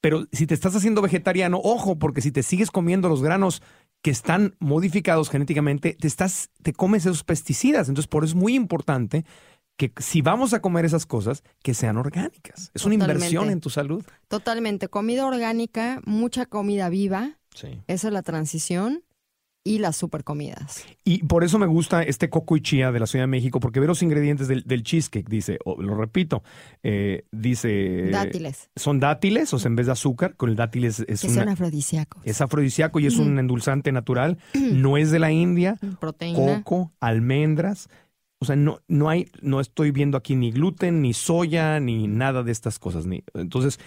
[0.01, 3.63] Pero si te estás haciendo vegetariano, ojo, porque si te sigues comiendo los granos
[4.01, 7.89] que están modificados genéticamente, te estás, te comes esos pesticidas.
[7.89, 9.25] Entonces, por eso es muy importante
[9.77, 12.71] que si vamos a comer esas cosas, que sean orgánicas.
[12.75, 14.05] Es una inversión en tu salud.
[14.29, 14.89] Totalmente.
[14.89, 17.39] Comida orgánica, mucha comida viva.
[17.55, 17.81] Sí.
[17.87, 19.03] Esa es la transición.
[19.69, 20.85] Y las supercomidas.
[21.05, 23.81] Y por eso me gusta este coco y chía de la Ciudad de México, porque
[23.81, 26.43] ve los ingredientes del, del cheesecake, dice, o lo repito,
[26.83, 28.09] eh, dice...
[28.11, 28.71] Dátiles.
[28.77, 31.43] Son dátiles, o sea, en vez de azúcar, con el dátil es, es que una-
[31.43, 32.23] son afrodisíacos.
[32.25, 34.39] es afrodisíaco y es un endulzante natural.
[34.73, 35.77] No es de la India.
[36.01, 36.63] Proteína.
[36.63, 37.89] coco, almendras.
[38.41, 42.43] O sea, no, no hay, no estoy viendo aquí ni gluten, ni soya, ni nada
[42.45, 43.05] de estas cosas.
[43.07, 43.81] Ni, entonces,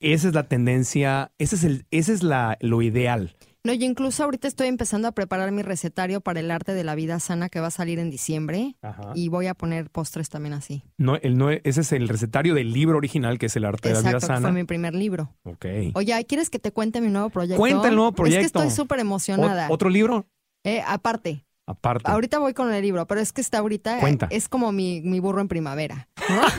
[0.00, 3.34] esa es la tendencia, ese es el, ese es la, lo ideal.
[3.68, 6.94] No, y incluso ahorita estoy empezando a preparar mi recetario para el arte de la
[6.94, 8.76] vida sana que va a salir en diciembre.
[8.80, 9.12] Ajá.
[9.14, 10.84] Y voy a poner postres también así.
[10.96, 13.94] No, el, no, ese es el recetario del libro original, que es el arte de
[14.02, 14.40] la vida sana.
[14.40, 15.34] fue mi primer libro.
[15.42, 15.66] Ok.
[15.92, 17.58] Oye, ¿quieres que te cuente mi nuevo proyecto?
[17.60, 18.40] Cuenta el nuevo Es proyecto.
[18.60, 19.68] que estoy súper emocionada.
[19.68, 20.26] Ot- ¿Otro libro?
[20.64, 22.10] Eh, aparte, Aparte.
[22.10, 24.28] ahorita voy con el libro, pero es que está ahorita, eh, Cuenta.
[24.30, 26.08] es como mi, mi burro en primavera.
[26.28, 26.40] ¿no?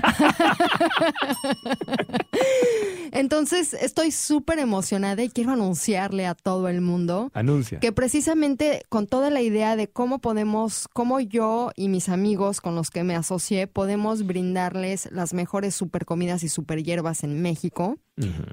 [3.11, 7.79] Entonces, estoy súper emocionada y quiero anunciarle a todo el mundo Anuncia.
[7.79, 12.75] que precisamente con toda la idea de cómo podemos, cómo yo y mis amigos con
[12.75, 17.97] los que me asocié podemos brindarles las mejores super comidas y super hierbas en México.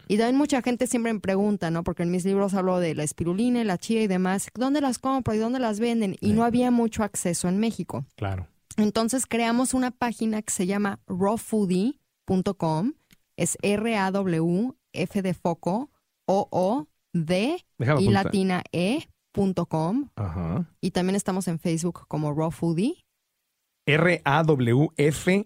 [0.06, 1.82] Y también mucha gente siempre me pregunta, ¿no?
[1.82, 4.46] Porque en mis libros hablo de la espirulina, y la chía y demás.
[4.54, 6.16] ¿Dónde las compro y dónde las venden?
[6.20, 8.06] Y no había mucho acceso en México.
[8.14, 8.46] Claro.
[8.76, 12.92] Entonces creamos una página que se llama rawfoodie.com.
[13.36, 15.90] Es R-A-W, F de foco,
[16.26, 18.24] O-O, D Déjame y apuntar.
[18.24, 19.08] latina E,
[20.16, 20.64] Ajá.
[20.80, 23.04] y también estamos en Facebook como Raw Foodie
[23.86, 25.44] R-A-W-F-O-O-D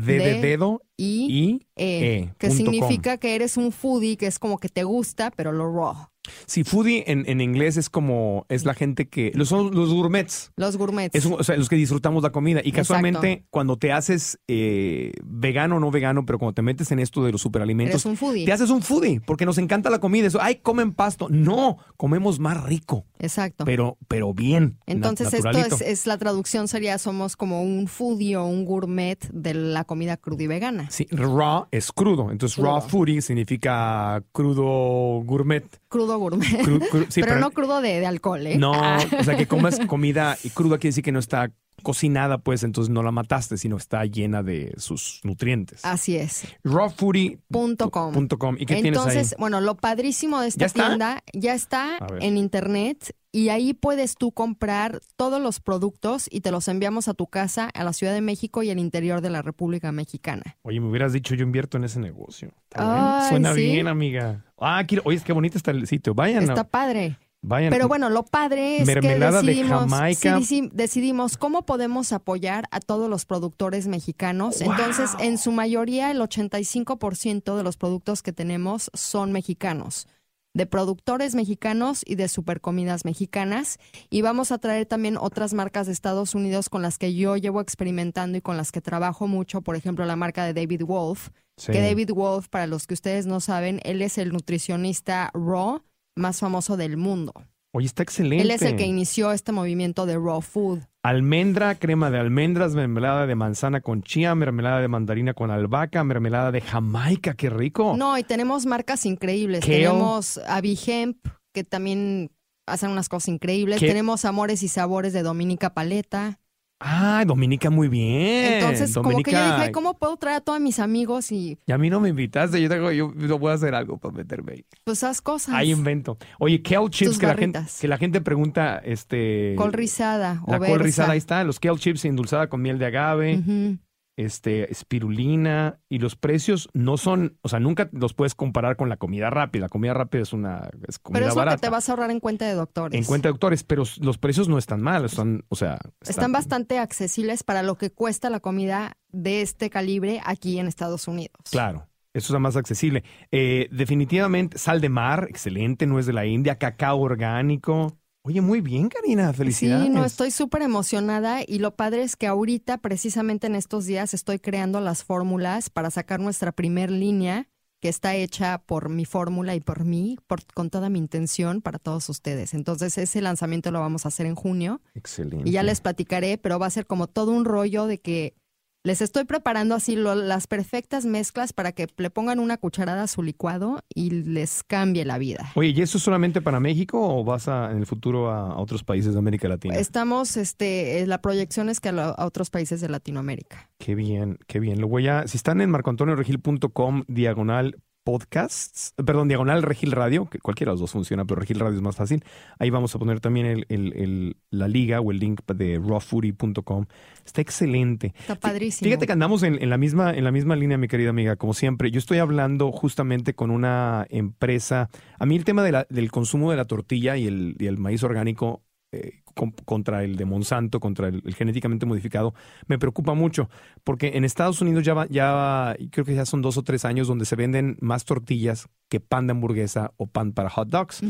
[0.00, 4.58] de dedo y y E, E, que significa que eres un foodie, que es como
[4.58, 6.09] que te gusta, pero lo raw.
[6.46, 10.52] Sí, foodie en, en inglés es como, es la gente que, los, son los gourmets.
[10.56, 11.14] Los gourmets.
[11.14, 12.60] Es un- o sea, los que disfrutamos la comida.
[12.60, 12.80] Y Exacto.
[12.94, 17.24] casualmente, cuando te haces eh, vegano o no vegano, pero cuando te metes en esto
[17.24, 18.44] de los superalimentos, un foodie.
[18.44, 20.26] te haces un foodie, porque nos encanta la comida.
[20.26, 21.28] Eso, ay, comen pasto.
[21.30, 23.64] No, comemos más rico, Exacto.
[23.64, 24.78] pero, pero bien.
[24.86, 29.54] Entonces esto es, es la traducción sería somos como un foodie o un gourmet de
[29.54, 30.90] la comida cruda y vegana.
[30.90, 32.30] Sí, raw es crudo.
[32.30, 32.68] Entonces, Crudo.
[32.72, 35.64] raw foodie significa crudo gourmet.
[35.88, 36.46] Crudo gourmet.
[36.64, 38.56] Cru- cru- sí, pero, no crudo de, de alcohol, ¿eh?
[38.58, 41.50] No, o sea, que comas comida y cruda quiere decir que no está
[41.80, 45.84] cocinada, pues entonces no la mataste, sino está llena de sus nutrientes.
[45.84, 46.44] Así es.
[46.64, 48.56] Rawfoodie.com.
[48.58, 49.36] ¿Y qué Entonces, tienes ahí?
[49.38, 55.00] bueno, lo padrísimo de esta tienda ya está en internet y ahí puedes tú comprar
[55.16, 58.62] todos los productos y te los enviamos a tu casa, a la Ciudad de México
[58.62, 60.56] y al interior de la República Mexicana.
[60.62, 62.52] Oye, me hubieras dicho, yo invierto en ese negocio.
[62.74, 63.62] Ay, Suena ¿sí?
[63.62, 64.44] bien, amiga.
[64.58, 66.14] Ah, oye, es que bonito está el sitio.
[66.14, 67.18] Vayan, Está a- padre.
[67.42, 67.70] Vayan.
[67.70, 70.40] Pero bueno, lo padre es Mermelada que de decidimos, Jamaica.
[70.40, 74.60] sí, deci- decidimos cómo podemos apoyar a todos los productores mexicanos.
[74.60, 74.72] ¡Wow!
[74.72, 80.06] Entonces, en su mayoría, el 85% de los productos que tenemos son mexicanos,
[80.52, 83.78] de productores mexicanos y de supercomidas mexicanas.
[84.10, 87.60] Y vamos a traer también otras marcas de Estados Unidos con las que yo llevo
[87.60, 89.60] experimentando y con las que trabajo mucho.
[89.62, 91.72] Por ejemplo, la marca de David Wolf, Sí.
[91.72, 95.82] que David Wolf, para los que ustedes no saben, él es el nutricionista raw
[96.20, 97.32] más famoso del mundo.
[97.72, 98.42] Oye, está excelente.
[98.42, 100.80] Él es el que inició este movimiento de raw food.
[101.02, 106.50] Almendra, crema de almendras, mermelada de manzana con chía, mermelada de mandarina con albahaca, mermelada
[106.50, 107.94] de Jamaica, qué rico.
[107.96, 109.60] No, y tenemos marcas increíbles.
[109.60, 109.78] Kale.
[109.78, 112.32] Tenemos Avihemp, que también
[112.66, 113.78] hacen unas cosas increíbles.
[113.78, 113.86] ¿Qué?
[113.86, 116.39] Tenemos Amores y Sabores de Dominica Paleta.
[116.82, 118.54] Ah, Dominica, muy bien.
[118.54, 121.72] Entonces, como que yo dije, "Ay, ¿cómo puedo traer a todos mis amigos y Y
[121.72, 124.52] a mí no me invitaste, yo tengo, yo, yo voy a hacer algo para meterme
[124.52, 124.64] ahí.
[124.84, 125.54] pues esas cosas?
[125.54, 126.16] Ahí invento.
[126.38, 129.54] Oye, kale chips Tus que la, gente, que la gente pregunta, este...
[129.58, 130.82] Col rizada o La col berza.
[130.84, 131.44] rizada, ahí está.
[131.44, 133.78] Los kale chips endulzada con miel de agave, Ujú.
[134.16, 135.80] Este, espirulina.
[135.88, 139.62] Y los precios no son, o sea, nunca los puedes comparar con la comida rápida.
[139.62, 142.10] La comida rápida es una es comida Pero es lo que te vas a ahorrar
[142.10, 142.98] en cuenta de doctores.
[142.98, 145.78] En cuenta de doctores, pero los precios no están mal, están, o sea...
[146.00, 151.08] Están bastante accesibles para lo que cuesta la comida de este calibre aquí en Estados
[151.08, 151.36] Unidos.
[151.50, 151.86] Claro.
[152.12, 153.04] Eso es más accesible.
[153.30, 157.99] Eh, definitivamente, sal de mar, excelente, no es de la India, cacao orgánico.
[158.22, 159.86] Oye, muy bien, Karina, felicidades.
[159.86, 164.12] Sí, no, estoy súper emocionada y lo padre es que ahorita, precisamente en estos días,
[164.12, 167.48] estoy creando las fórmulas para sacar nuestra primer línea
[167.80, 171.78] que está hecha por mi fórmula y por mí, por, con toda mi intención para
[171.78, 172.52] todos ustedes.
[172.52, 175.48] Entonces, ese lanzamiento lo vamos a hacer en junio Excelente.
[175.48, 178.34] y ya les platicaré, pero va a ser como todo un rollo de que
[178.82, 183.06] les estoy preparando así lo- las perfectas mezclas para que le pongan una cucharada a
[183.08, 185.50] su licuado y les cambie la vida.
[185.54, 188.58] Oye, ¿y eso es solamente para México o vas a, en el futuro a, a
[188.58, 189.74] otros países de América Latina?
[189.76, 193.68] Estamos, este, eh, la proyección es que a, lo- a otros países de Latinoamérica.
[193.78, 194.80] Qué bien, qué bien.
[194.80, 200.70] Lo voy a, si están en marcoantonioregil.com diagonal podcasts, perdón, diagonal Regil Radio, que cualquiera
[200.70, 202.24] de los dos funciona, pero Regil Radio es más fácil.
[202.58, 206.86] Ahí vamos a poner también el, el- el- la liga o el link de rawfoodie.com.
[207.24, 208.14] Está excelente.
[208.18, 208.86] Está padrísimo.
[208.88, 211.54] Fíjate que andamos en, en la misma, en la misma línea, mi querida amiga, como
[211.54, 211.90] siempre.
[211.90, 214.90] Yo estoy hablando justamente con una empresa.
[215.18, 217.78] A mí el tema de la- del consumo de la tortilla y el, y el
[217.78, 218.62] maíz orgánico
[218.92, 222.34] eh, con- contra el de Monsanto, contra el, el genéticamente modificado,
[222.66, 223.48] me preocupa mucho.
[223.84, 227.06] Porque en Estados Unidos ya, va- ya creo que ya son dos o tres años
[227.08, 231.00] donde se venden más tortillas que pan de hamburguesa o pan para hot dogs.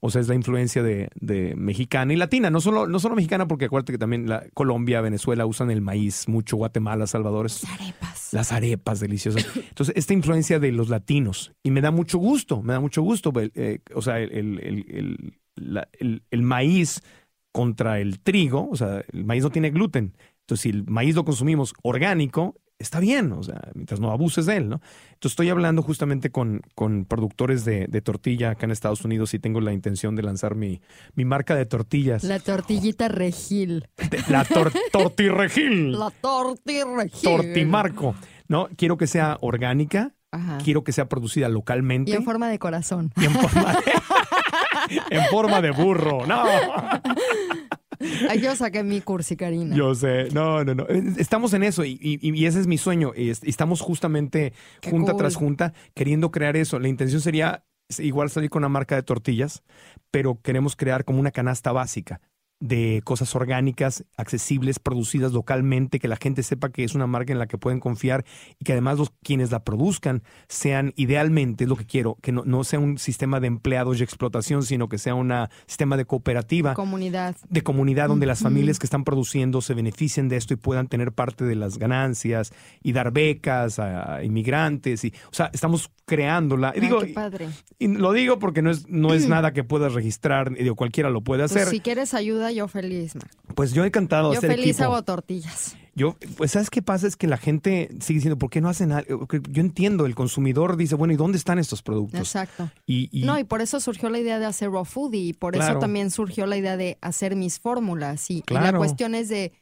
[0.00, 2.50] O sea, es la influencia de, de mexicana y latina.
[2.50, 6.28] No solo, no solo mexicana, porque acuérdate que también la, Colombia, Venezuela usan el maíz
[6.28, 7.46] mucho, Guatemala, Salvador.
[7.46, 8.28] es- Arepas.
[8.32, 9.44] las arepas deliciosas.
[9.56, 11.52] Entonces, esta influencia de los latinos.
[11.64, 13.32] Y me da mucho gusto, me da mucho gusto.
[13.36, 17.02] eh, o sea, el- el- la- el- el maíz
[17.52, 20.16] contra el trigo, o sea, el maíz no tiene gluten.
[20.42, 24.58] Entonces, si el maíz lo consumimos orgánico, está bien, o sea, mientras no abuses de
[24.58, 24.76] él, ¿no?
[25.14, 29.38] Entonces, estoy hablando justamente con, con productores de, de tortilla acá en Estados Unidos y
[29.38, 30.82] tengo la intención de lanzar mi,
[31.14, 32.22] mi marca de tortillas.
[32.24, 33.88] La tortillita regil.
[34.28, 35.92] La tor tortirregil.
[35.98, 37.22] La tortirregil.
[37.22, 38.14] Tortimarco.
[38.48, 40.58] No, quiero que sea orgánica, Ajá.
[40.62, 42.10] quiero que sea producida localmente.
[42.10, 43.10] Y en forma de corazón.
[43.16, 43.78] y en forma de,
[45.10, 46.26] en forma de burro.
[46.26, 46.42] No,
[48.28, 49.74] Ay, yo saqué mi cursi, Karina.
[49.74, 50.28] yo sé.
[50.32, 50.86] No, no, no.
[51.18, 53.12] Estamos en eso y, y- y ese es mi sueño.
[53.16, 55.18] Y es- Estamos justamente Qué junta cool.
[55.22, 56.78] tras junta queriendo crear eso.
[56.78, 57.64] La intención sería
[57.98, 59.62] igual salir con una marca de tortillas,
[60.10, 62.20] pero queremos crear como una canasta básica
[62.60, 67.38] de cosas orgánicas, accesibles, producidas localmente, que la gente sepa que es una marca en
[67.38, 68.24] la que pueden confiar
[68.58, 72.44] y que además los quienes la produzcan sean idealmente, es lo que quiero, que no,
[72.44, 75.32] no sea un sistema de empleados y explotación, sino que sea un
[75.66, 76.74] sistema de cooperativa.
[76.74, 77.36] Comunidad.
[77.48, 81.12] De comunidad donde las familias que están produciendo se beneficien de esto y puedan tener
[81.12, 82.52] parte de las ganancias
[82.82, 85.04] y dar becas a, inmigrantes.
[85.04, 86.72] Y, o sea, estamos creándola.
[86.74, 87.48] Ay, digo, qué padre.
[87.78, 91.22] Y, lo digo porque no es, no es nada que puedas registrar, digo, cualquiera lo
[91.22, 91.62] puede hacer.
[91.62, 93.36] Pues si quieres ayuda, yo feliz, Marco.
[93.54, 94.84] Pues yo he encantado Yo feliz equipo.
[94.84, 95.76] hago tortillas.
[95.94, 97.06] Yo, pues, ¿sabes qué pasa?
[97.06, 99.26] Es que la gente sigue diciendo, ¿por qué no hacen algo?
[99.50, 102.20] Yo entiendo, el consumidor dice, bueno, ¿y dónde están estos productos?
[102.20, 102.70] Exacto.
[102.84, 105.54] Y, y- No, y por eso surgió la idea de hacer raw food y por
[105.54, 105.72] Claro.
[105.72, 108.30] eso también surgió la idea de hacer mis fórmulas.
[108.30, 108.78] Y, y la Claro.
[108.78, 109.52] cuestión es de,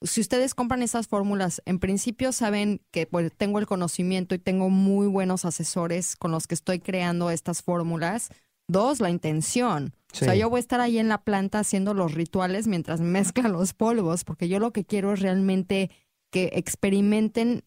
[0.00, 4.70] si ustedes compran esas fórmulas, en principio saben que pues, tengo el conocimiento y tengo
[4.70, 8.30] muy buenos asesores con los que estoy creando estas fórmulas.
[8.72, 9.94] Dos, la intención.
[10.12, 10.24] Sí.
[10.24, 13.52] O sea, yo voy a estar ahí en la planta haciendo los rituales mientras mezclan
[13.52, 15.90] los polvos, porque yo lo que quiero es realmente
[16.30, 17.64] que experimenten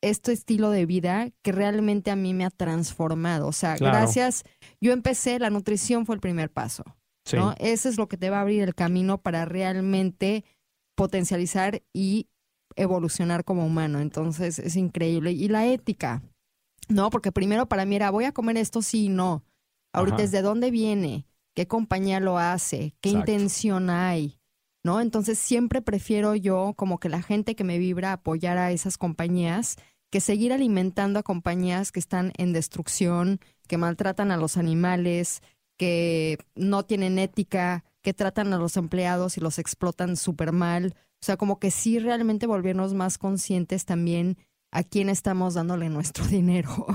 [0.00, 3.48] este estilo de vida que realmente a mí me ha transformado.
[3.48, 3.96] O sea, Claro.
[3.96, 4.44] gracias.
[4.80, 6.84] Yo empecé, la nutrición fue el primer paso.
[7.24, 7.36] Sí.
[7.36, 7.54] ¿no?
[7.58, 10.44] Ese es lo que te va a abrir el camino para realmente
[10.94, 12.28] potencializar y
[12.76, 14.00] evolucionar como humano.
[14.00, 15.32] Entonces es increíble.
[15.32, 16.22] Y la ética,
[16.88, 17.10] ¿no?
[17.10, 19.42] Porque primero para mí era, voy a comer esto sí y no.
[19.92, 20.24] Ahorita Ajá.
[20.24, 23.32] es de dónde viene, qué compañía lo hace, qué Exacto.
[23.32, 24.40] intención hay,
[24.84, 25.00] ¿no?
[25.00, 29.76] Entonces siempre prefiero yo como que la gente que me vibra apoyar a esas compañías
[30.10, 35.42] que seguir alimentando a compañías que están en destrucción, que maltratan a los animales,
[35.76, 40.94] que no tienen ética, que tratan a los empleados y los explotan súper mal.
[41.20, 44.38] O sea, como que sí realmente volvernos más conscientes también
[44.70, 46.86] a quién estamos dándole nuestro dinero.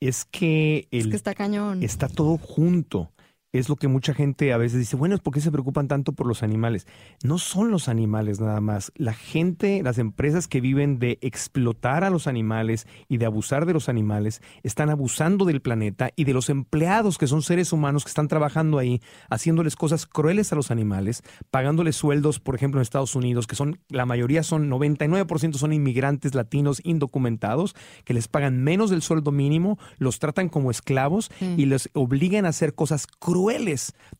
[0.00, 1.82] Es que, el, es que está cañón.
[1.82, 3.10] está todo junto.
[3.50, 6.26] Es lo que mucha gente a veces dice, bueno, ¿por qué se preocupan tanto por
[6.26, 6.86] los animales?
[7.24, 8.92] No son los animales nada más.
[8.94, 13.72] La gente, las empresas que viven de explotar a los animales y de abusar de
[13.72, 18.10] los animales, están abusando del planeta y de los empleados que son seres humanos que
[18.10, 23.14] están trabajando ahí, haciéndoles cosas crueles a los animales, pagándoles sueldos, por ejemplo, en Estados
[23.14, 27.74] Unidos, que son, la mayoría son, 99% son inmigrantes latinos indocumentados,
[28.04, 32.50] que les pagan menos del sueldo mínimo, los tratan como esclavos y les obligan a
[32.50, 33.37] hacer cosas crueles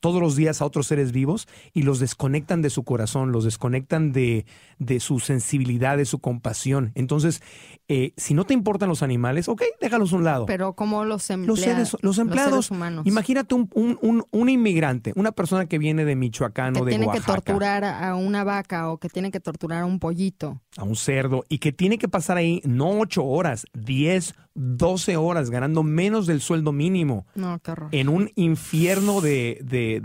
[0.00, 4.12] todos los días a otros seres vivos y los desconectan de su corazón, los desconectan
[4.12, 4.46] de,
[4.78, 6.92] de su sensibilidad, de su compasión.
[6.94, 7.42] Entonces,
[7.88, 10.46] eh, si no te importan los animales, ok, déjalos a un lado.
[10.46, 13.06] Pero como los los, empleados, seres, los empleados, seres humanos.
[13.06, 16.90] imagínate un, un, un- un inmigrante, una persona que viene de Michoacán que o de
[16.92, 20.60] tiene Oaxaca, que torturar a una vaca o que tiene que torturar a un pollito.
[20.76, 25.50] a un cerdo, y que tiene que pasar ahí no ocho horas, 10, 12 horas,
[25.50, 27.26] ganando menos del sueldo mínimo.
[27.34, 27.88] No, qué horror.
[27.92, 30.00] en un infierno de, de,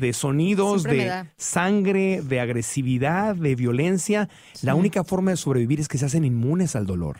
[0.00, 4.28] de- sonidos, Siempre de sangre, de agresividad, de violencia.
[4.62, 7.18] La única forma de sobrevivir es que se hacen inmunes al dolor.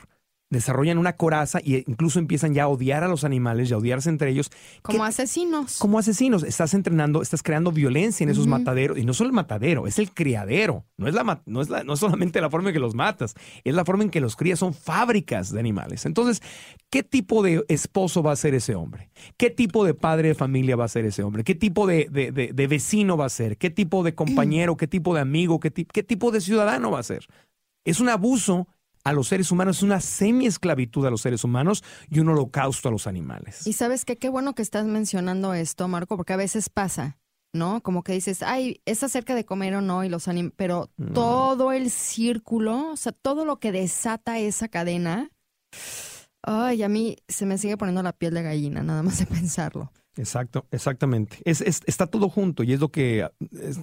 [0.51, 4.09] Desarrollan una coraza e incluso empiezan ya a odiar a los animales y a odiarse
[4.11, 4.51] entre ellos.
[4.83, 5.79] Como ¿Qué- asesinos.
[5.79, 8.99] como asesinos, estás entrenando, estás creando violencia en esos mataderos.
[8.99, 10.85] Y no solo el matadero, es el criadero.
[10.97, 13.35] No es, la, no, es la- no es solamente la forma en que los matas,
[13.63, 14.59] es la forma en que los crías.
[14.59, 16.05] Son fábricas de animales.
[16.05, 16.43] Entonces,
[16.91, 19.09] ¿qué tipo de esposo va a ser ese hombre?
[19.37, 21.45] ¿Qué tipo de padre de familia va a ser ese hombre?
[21.45, 23.57] ¿Qué tipo de, de- de- de vecino va a ser?
[23.57, 24.77] ¿Qué tipo de compañero?
[24.77, 25.61] ¿Qué tipo de amigo?
[25.61, 27.25] ¿Qué, ti- qué tipo de ciudadano va a ser?
[27.85, 28.67] Es un abuso
[29.05, 32.93] a los seres humanos, es una semi-esclavitud a los seres humanos y un holocausto a
[32.93, 33.67] los animales.
[33.67, 37.19] Y sabes qué, qué bueno que estás mencionando esto, Marco, porque a veces pasa,
[37.53, 37.83] ¿no?
[37.83, 41.73] Como que dices, ay, es acerca de comer o no, y los anim pero todo
[41.73, 45.31] el círculo, o sea, todo lo que desata esa cadena,
[46.43, 49.93] ay, a mí se me sigue poniendo la piel de gallina, nada más de pensarlo.
[50.17, 51.39] Exacto, exactamente.
[51.45, 53.81] Es, es- está todo junto y es lo que es-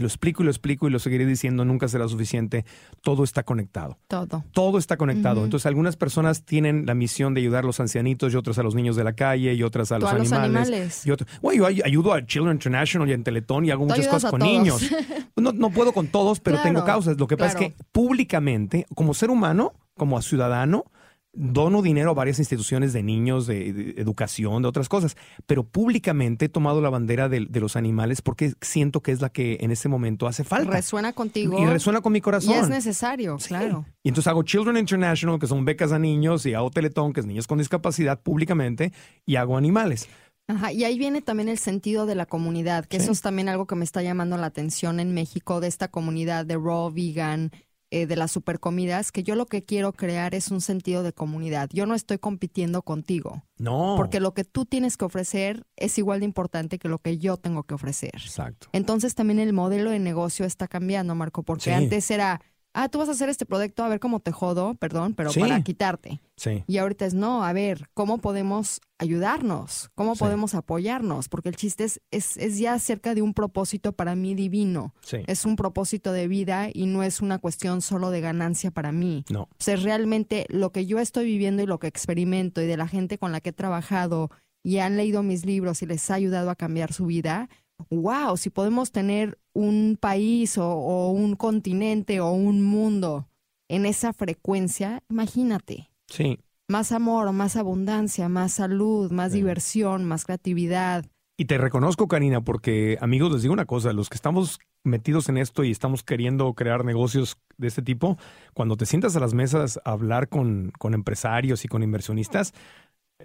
[0.00, 2.64] lo explico y lo explico y lo seguiré diciendo, nunca será suficiente.
[3.02, 3.98] Todo está conectado.
[4.08, 4.44] Todo.
[4.52, 5.44] Todo está conectado.
[5.44, 8.74] Entonces, algunas personas tienen la misión de ayudar a los ancianitos y otras a los
[8.74, 10.68] niños de la calle y otras a los, a los animales.
[10.68, 11.06] animales.
[11.06, 13.90] Y otro- Bueno, yo ay- ayudo a Children International y en Teletón y hago Tú
[13.90, 14.52] muchas cosas con todos.
[14.52, 14.90] niños.
[15.38, 17.16] No, no puedo con todos, pero Claro, tengo causas.
[17.16, 20.84] Lo que pasa es que públicamente, como ser humano, como ciudadano,
[21.32, 25.16] dono dinero a varias instituciones de niños, de, de educación, de otras cosas,
[25.46, 29.28] pero públicamente he tomado la bandera de, de los animales porque siento que es la
[29.28, 30.72] que en este momento hace falta.
[30.72, 31.58] Resuena contigo.
[31.62, 32.54] y resuena con mi Y corazón.
[32.54, 33.48] es necesario, Sí.
[33.48, 33.84] claro.
[34.02, 37.26] Y entonces hago Children International, que son becas a niños, y hago Teletón, que es
[37.26, 38.92] niños con discapacidad públicamente,
[39.26, 40.08] y hago animales.
[40.50, 43.02] Ajá, y ahí viene también el sentido de la comunidad, que Sí.
[43.02, 46.46] eso es también algo que me está llamando la atención en México, de esta comunidad
[46.46, 47.50] de raw vegan,
[47.90, 51.70] eh, de las supercomidas, que yo lo que quiero crear es un sentido de comunidad.
[51.72, 53.44] Yo no estoy compitiendo contigo.
[53.56, 53.94] No.
[53.96, 57.36] Porque lo que tú tienes que ofrecer es igual de importante que lo que yo
[57.38, 58.12] tengo que ofrecer.
[58.14, 58.68] Exacto.
[58.72, 61.70] Entonces también el modelo de negocio está cambiando, Marco, porque Sí.
[61.70, 62.40] antes era,
[62.80, 65.40] ah, tú vas a hacer este proyecto, a ver cómo te jodo, perdón, pero Sí.
[65.40, 66.20] para quitarte.
[66.36, 66.62] Sí.
[66.66, 69.90] Y ahorita es, no, a ver, ¿cómo podemos ayudarnos?
[69.94, 70.20] ¿Cómo Sí.
[70.20, 71.28] podemos apoyarnos?
[71.28, 74.94] Porque el chiste es, es, es ya acerca de un propósito para mí divino.
[75.02, 75.18] Sí.
[75.26, 79.24] Es un propósito de vida y no es una cuestión solo de ganancia para mí.
[79.30, 79.42] No.
[79.42, 82.86] O sea, realmente lo que yo estoy viviendo y lo que experimento y de la
[82.86, 84.30] gente con la que he trabajado
[84.62, 87.48] y han leído mis libros y les ha ayudado a cambiar su vida.
[87.90, 93.26] Wow, si podemos tener un país o, o un continente o un mundo
[93.68, 95.90] en esa frecuencia, imagínate.
[96.06, 96.38] Sí.
[96.68, 99.38] Más amor, más abundancia, más salud, más Sí.
[99.38, 101.04] diversión, más creatividad.
[101.40, 105.36] Y te reconozco, Karina, porque amigos, les digo una cosa, los que estamos metidos en
[105.38, 108.16] esto y estamos queriendo crear negocios de este tipo,
[108.54, 112.54] cuando te sientas a las mesas a hablar con, con empresarios y con inversionistas,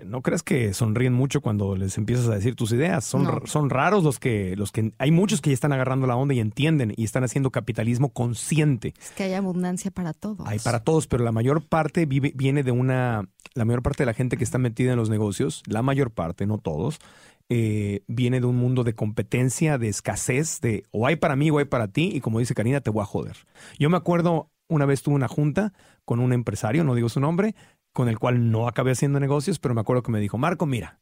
[0.05, 3.05] no creas que sonríen mucho cuando les empiezas a decir tus ideas.
[3.05, 3.41] Son, No.
[3.45, 6.39] son raros los que, los que, hay muchos que ya están agarrando la onda y
[6.39, 8.93] entienden y están haciendo capitalismo consciente.
[8.99, 10.47] Es que hay abundancia para todos.
[10.47, 14.07] Hay para todos, pero la mayor parte vive, viene de una, la mayor parte de
[14.07, 16.99] la gente que está metida en los negocios, la mayor parte, no todos,
[17.49, 21.59] eh, viene de un mundo de competencia, de escasez, de o hay para mí o
[21.59, 23.37] hay para ti, y como dice Karina, te voy a joder.
[23.77, 25.71] Yo me acuerdo, una vez tuve una junta
[26.03, 27.53] con un empresario, no digo su nombre,
[27.93, 30.99] con el cual no acabé haciendo negocios, pero me acuerdo que me dijo, Marco, mira,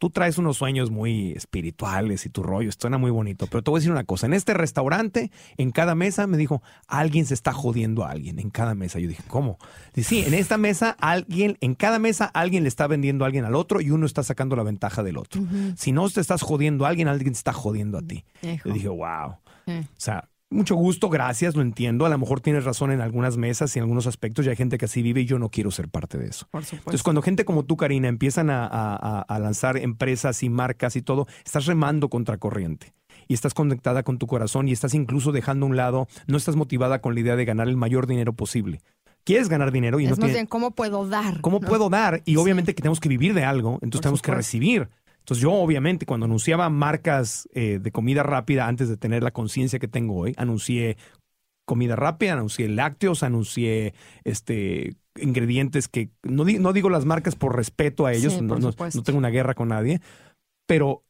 [0.00, 3.78] tú traes unos sueños muy espirituales y tu rollo suena muy bonito, pero te voy
[3.78, 7.52] a decir una cosa, en este restaurante, en cada mesa, me dijo, alguien se está
[7.52, 8.98] jodiendo a alguien, en cada mesa.
[8.98, 9.58] Yo dije, ¿cómo?
[9.94, 13.44] Dice, sí, en esta mesa, alguien, en cada mesa, alguien le está vendiendo a alguien
[13.44, 15.42] al otro y uno está sacando la ventaja del otro.
[15.76, 18.24] Si no te estás jodiendo a alguien, alguien te está jodiendo a ti.
[18.64, 19.36] Yo dije, wow.
[19.66, 19.84] Eh.
[19.86, 22.06] O sea, mucho gusto, gracias, lo entiendo.
[22.06, 24.78] A lo mejor tienes razón en algunas mesas y en algunos aspectos, y hay gente
[24.78, 26.46] que así vive y yo no quiero ser parte de eso.
[26.50, 26.76] Por supuesto.
[26.90, 30.96] Entonces, cuando gente como tú, Karina, empiezan a, a- a- a lanzar empresas y marcas
[30.96, 32.92] y todo, estás remando contra corriente.
[33.28, 36.56] Y estás conectada con tu corazón y estás incluso dejando a un lado, no estás
[36.56, 38.80] motivada con la idea de ganar el mayor dinero posible.
[39.22, 41.40] Quieres ganar dinero y es no más bien, ¿cómo puedo dar?
[41.42, 41.68] ¿Cómo ¿no?
[41.68, 42.22] puedo dar?
[42.24, 44.88] Y obviamente que tenemos que vivir de algo, entonces Por tenemos que recibir.
[45.20, 49.78] Entonces yo obviamente cuando anunciaba marcas eh, de comida rápida antes de tener la conciencia
[49.78, 50.96] que tengo hoy, anuncié
[51.64, 53.94] comida rápida, anuncié lácteos, anuncié
[54.24, 58.54] este ingredientes que no, di- no digo las marcas por respeto a ellos, Sí, no,
[58.98, 60.00] no tengo una guerra con nadie,
[60.66, 61.04] pero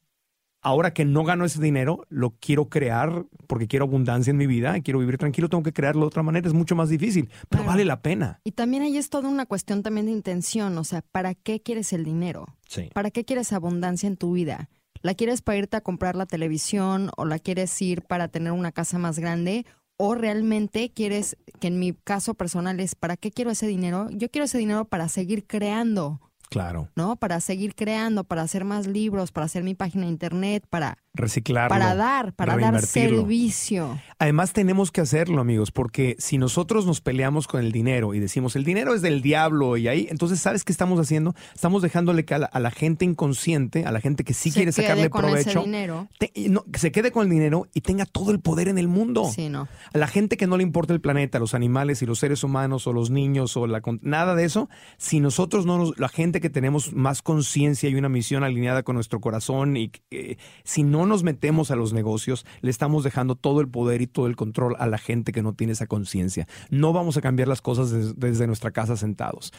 [0.63, 4.79] ahora que no gano ese dinero, lo quiero crear porque quiero abundancia en mi vida,
[4.81, 7.69] quiero vivir tranquilo, tengo que crearlo de otra manera, es mucho más difícil, pero Claro.
[7.73, 8.41] vale la pena.
[8.45, 11.93] Y también ahí es toda una cuestión también de intención, o sea, ¿para qué quieres
[11.93, 12.47] el dinero?
[12.69, 12.89] Sí.
[12.95, 14.69] ¿Para qué quieres abundancia en tu vida?
[15.03, 18.71] ¿La quieres para irte a comprar la televisión o la quieres ir para tener una
[18.73, 19.65] casa más grande?
[19.97, 24.09] ¿O realmente quieres, que en mi caso personal es, ¿para qué quiero ese dinero?
[24.11, 26.89] Yo quiero ese dinero para seguir creando, Claro.
[26.97, 27.15] ¿no?
[27.17, 31.71] Para seguir creando, para hacer más libros, para hacer mi página internet, para, Reciclarlo.
[31.71, 33.99] para dar, para dar servicio.
[34.19, 38.55] Además tenemos que hacerlo, amigos, porque si nosotros nos peleamos con el dinero y decimos
[38.55, 41.35] el dinero es del diablo y ahí, entonces ¿sabes qué estamos haciendo?
[41.55, 44.59] Estamos dejándole que a la, a la gente inconsciente, a la gente que sí Se
[44.59, 45.65] quiere sacarle con provecho,
[46.19, 48.89] te- no, que se quede con el dinero y tenga todo el poder en el
[48.89, 49.31] mundo.
[49.35, 49.69] Sí, no.
[49.93, 52.87] A la gente que no le importa el planeta, los animales y los seres humanos
[52.87, 56.51] o los niños o la nada de eso, si nosotros no nos, la gente que
[56.51, 61.23] tenemos más conciencia y una misión alineada con nuestro corazón y eh, si no nos
[61.23, 64.87] metemos a los negocios, le estamos dejando todo el poder y todo el control a
[64.87, 66.47] la gente que no tiene esa conciencia.
[66.71, 69.53] No vamos a cambiar las cosas des- desde nuestra casa sentados.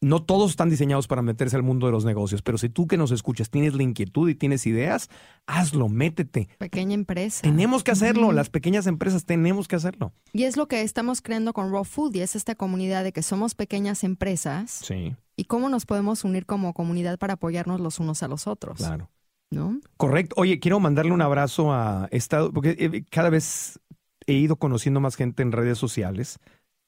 [0.00, 2.98] No todos están diseñados para meterse al mundo de los negocios, pero si tú que
[2.98, 5.08] nos escuchas tienes la inquietud y tienes ideas,
[5.46, 6.48] hazlo, métete.
[6.58, 7.40] Pequeña empresa.
[7.40, 10.12] Tenemos que hacerlo, las pequeñas empresas tenemos que hacerlo.
[10.34, 13.22] Y es lo que estamos creando con Raw Food y es esta comunidad de que
[13.22, 18.22] somos pequeñas empresas Sí, y cómo nos podemos unir como comunidad para apoyarnos los unos
[18.22, 19.08] a los otros, claro.
[19.54, 19.80] ¿No?
[19.96, 20.34] Correcto.
[20.38, 23.80] Oye, quiero mandarle un abrazo a esta, porque eh, cada vez
[24.26, 26.38] he ido conociendo más gente en redes sociales,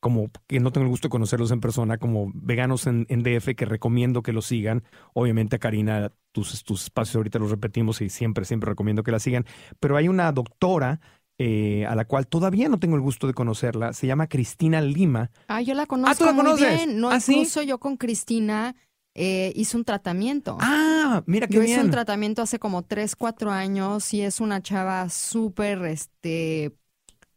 [0.00, 3.54] como que no tengo el gusto de conocerlos en persona, como veganos en, en DF
[3.56, 4.84] que recomiendo que los sigan.
[5.14, 9.46] Obviamente, Karina, tus, tus espacios ahorita los repetimos y siempre, siempre recomiendo que la sigan.
[9.80, 11.00] Pero hay una doctora
[11.38, 15.30] eh, a la cual todavía no tengo el gusto de conocerla, se llama Cristina Lima.
[15.48, 16.76] Ah, yo la conozco ¿tú la muy conoces?
[16.76, 16.98] bien.
[17.00, 17.32] No, ¿Ah, sí?
[17.32, 18.74] incluso yo con Cristina
[19.16, 20.56] eh, hice un tratamiento.
[20.60, 21.86] Ah, mira qué yo hice bien.
[21.86, 26.76] un tratamiento hace como 3, 4 años y es una chava súper este,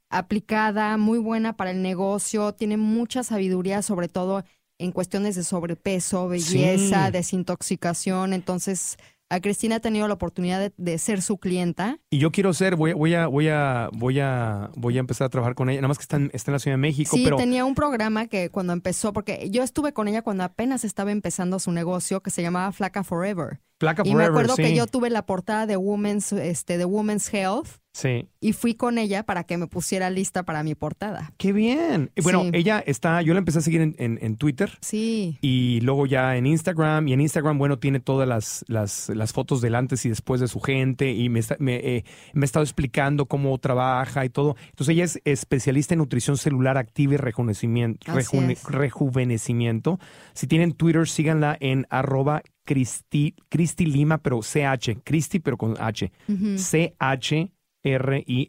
[0.10, 4.44] aplicada, muy buena para el negocio, tiene mucha sabiduría, sobre todo
[4.80, 7.12] en cuestiones de sobrepeso, belleza, Sí.
[7.12, 8.34] desintoxicación.
[8.34, 8.98] Entonces,
[9.32, 12.00] A Cristina he tenido la oportunidad de, de ser su clienta.
[12.10, 15.26] Y yo quiero ser, voy, a- voy a, voy a, voy a, voy a empezar
[15.28, 15.82] a trabajar con ella.
[15.82, 17.76] Nada más que está en, está en la Ciudad de México, Sí, pero tenía un
[17.76, 22.22] programa que cuando empezó, porque yo estuve con ella cuando apenas estaba empezando su negocio
[22.22, 23.60] que se llamaba Flaca Forever.
[23.80, 24.62] Placa y me acuerdo sí.
[24.62, 28.30] que yo tuve la portada de Women's, este, de Women's Health Sí.
[28.40, 31.34] y fui con ella para que me pusiera lista para mi portada.
[31.38, 32.12] Qué bien.
[32.22, 32.50] Bueno, Sí.
[32.54, 35.38] ella está, yo la empecé a seguir en, en- en Twitter Sí.
[35.42, 37.08] y luego ya en Instagram.
[37.08, 40.48] Y en Instagram, bueno, tiene todas las, las, las fotos del antes y después de
[40.48, 42.04] su gente y me, está- me, eh,
[42.34, 44.56] me ha estado explicando cómo trabaja y todo.
[44.70, 48.18] Entonces ella es especialista en nutrición celular activa y rejuvenecimiento.
[48.18, 48.30] Es.
[48.66, 50.00] rejuvenecimiento.
[50.34, 56.12] Si tienen Twitter, síganla en arroba Cristi, Cristi Lima, pero CH, Cristi, pero con H.
[56.56, 57.52] C-H.
[57.82, 58.44] R-I-S-T-I-L-I-M-A,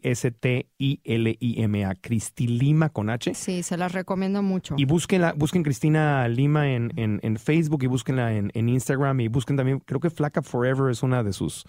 [1.95, 3.33] Cristi Lima con H.
[3.33, 4.75] Sí, se las recomiendo mucho.
[4.77, 9.29] Y búsquenla, busquen Cristina Lima en, en, en Facebook y búsquenla en, en Instagram y
[9.29, 11.65] busquen también, creo que Flaca Forever es una de sus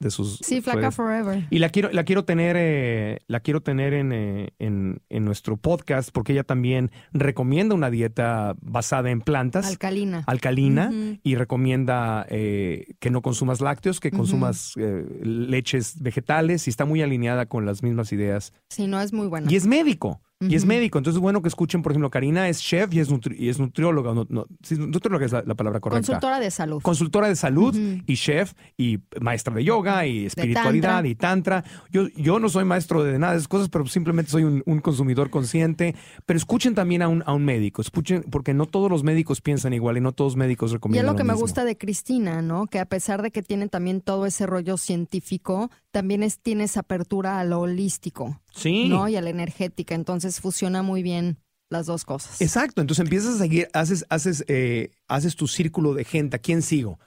[0.00, 0.94] de sus Sí, Flaca redes.
[0.94, 1.46] Forever.
[1.50, 5.56] Y la quiero, la quiero tener, eh, la quiero tener en, eh, en, en nuestro
[5.56, 10.22] podcast porque ella también recomienda una dieta basada en plantas, Alcalina.
[10.26, 10.92] alcalina,
[11.22, 17.02] y recomienda eh, que no consumas lácteos, que consumas eh, leches vegetales y está muy
[17.02, 19.50] alineada con las mismas ideas Sí, no es muy buena.
[19.50, 20.20] y es médico.
[20.40, 20.98] Y es médico.
[20.98, 23.58] Entonces es bueno que escuchen, por ejemplo, Karina es chef y es, nutri- y es
[23.58, 24.14] nutrióloga.
[24.14, 26.06] No, no, sí, nutrióloga es la, la palabra correcta.
[26.06, 26.80] Consultora de salud.
[26.80, 27.76] Consultora de salud
[28.06, 31.08] y chef y maestra de yoga y espiritualidad tantra.
[31.08, 31.64] y tantra.
[31.90, 34.78] Yo, yo no soy maestro de nada de esas cosas, pero simplemente soy un, un
[34.80, 35.96] consumidor consciente.
[36.24, 37.82] Pero escuchen también a un, a un médico.
[37.82, 40.74] Escuchen, porque no todos los médicos piensan igual y no todos los médicos Y es
[40.74, 41.40] recomiendan lo que me mismo.
[41.40, 42.66] gusta de Cristina, ¿no?
[42.68, 46.80] Que a pesar de que tiene también todo ese rollo científico, también es, tiene esa
[46.80, 48.88] apertura a lo holístico, Sí.
[48.88, 49.08] ¿no?
[49.08, 49.94] Y a la energética.
[49.94, 51.38] Entonces fusiona muy bien
[51.70, 52.40] las dos cosas.
[52.40, 56.62] Exacto, entonces empiezas a seguir, haces, haces, eh, haces tu círculo de gente, ¿a quién
[56.62, 56.98] sigo?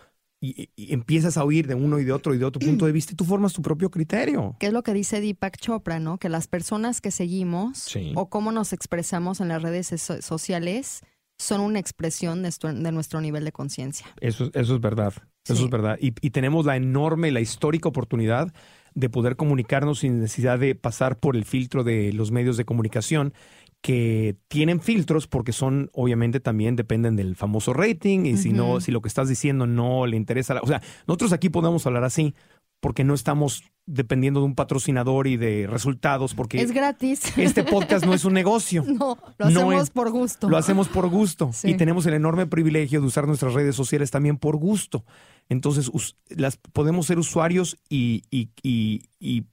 [0.43, 2.91] Y, y empiezas a oír de uno y de otro y de otro punto de
[2.91, 4.55] vista y tú formas tu propio criterio.
[4.59, 6.17] que es lo que dice Deepak Chopra, ¿no?
[6.17, 8.11] Que las personas que seguimos Sí.
[8.15, 11.01] o cómo nos expresamos en las redes so- sociales
[11.39, 14.05] son una expresión de nuestro, de nuestro nivel de conciencia.
[14.19, 15.13] Eso, eso es verdad,
[15.47, 15.97] eso es verdad.
[15.99, 18.53] Y, y tenemos la enorme, la histórica oportunidad
[18.94, 23.34] de poder comunicarnos sin necesidad de pasar por el filtro de los medios de comunicación
[23.82, 28.92] que tienen filtros porque son, obviamente, también dependen del famoso rating y si no, si
[28.92, 32.36] lo que estás diciendo no le interesa, la- o sea, nosotros aquí podemos hablar así
[32.80, 37.36] porque no estamos dependiendo de un patrocinador y de resultados porque Es gratis.
[37.38, 38.84] este podcast no es un negocio.
[38.88, 40.50] no, lo No hacemos es- por gusto.
[40.50, 41.72] Lo hacemos por gusto Sí.
[41.72, 45.06] y tenemos el enorme privilegio de usar nuestras redes sociales también por gusto.
[45.52, 45.91] Entonces,
[46.30, 49.43] las, podemos ser usuarios y, y, y, y-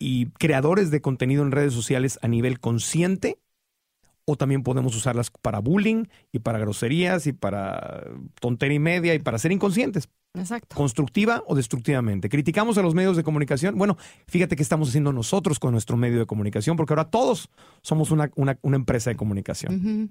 [0.00, 3.38] y creadores de contenido en redes sociales a nivel consciente
[4.26, 8.04] o también podemos usarlas para bullying y para groserías y para
[8.40, 10.74] tontería y media y para ser inconscientes, Exacto.
[10.74, 12.28] constructiva o destructivamente.
[12.28, 13.78] Criticamos a los medios de comunicación.
[13.78, 13.96] Bueno,
[14.26, 17.48] fíjate qué estamos haciendo nosotros con nuestro medio de comunicación, porque ahora todos
[17.82, 20.10] somos una, una- una empresa de comunicación.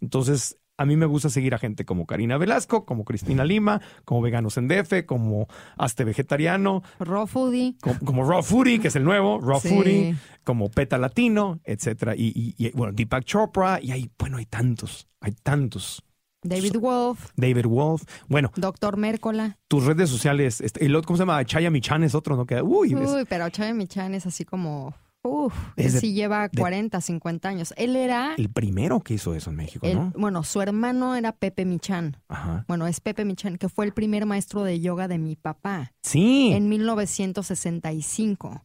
[0.00, 4.20] Entonces, a mí me gusta seguir a gente como Karina Velasco, como Cristina Lima, como
[4.20, 5.46] Veganos en DF, como
[5.78, 7.76] Aste Vegetariano, Raw foodie.
[7.80, 9.68] como, como Raw Foodie, que es el nuevo, Raw Sí.
[9.68, 12.14] Foodie, como Peta Latino, etcétera.
[12.16, 16.02] Y, y- y, bueno, Deepak Chopra, y hay, bueno, hay tantos, hay tantos.
[16.44, 18.02] David Wolf, David Wolf.
[18.26, 19.58] Bueno, Doctor Mércola.
[19.68, 21.44] tus redes sociales, este, el otro, ¿cómo se llama?
[21.44, 22.46] Chaya Michan es otro, ¿no?
[22.46, 24.92] Que, uy, es- Uy, pero Chávez Michan es así como.
[25.24, 27.72] Uf, Es él de- sí lleva de- 40, 50 años.
[27.76, 28.34] Él era.
[28.36, 30.12] el primero que hizo eso en México, el- ¿no?
[30.16, 32.16] bueno, su hermano era Pepe Michan.
[32.28, 32.64] Ajá.
[32.66, 36.50] Bueno, es Pepe Michan, que fue el primer maestro de yoga de mi papá Sí.
[36.52, 38.64] en 1965.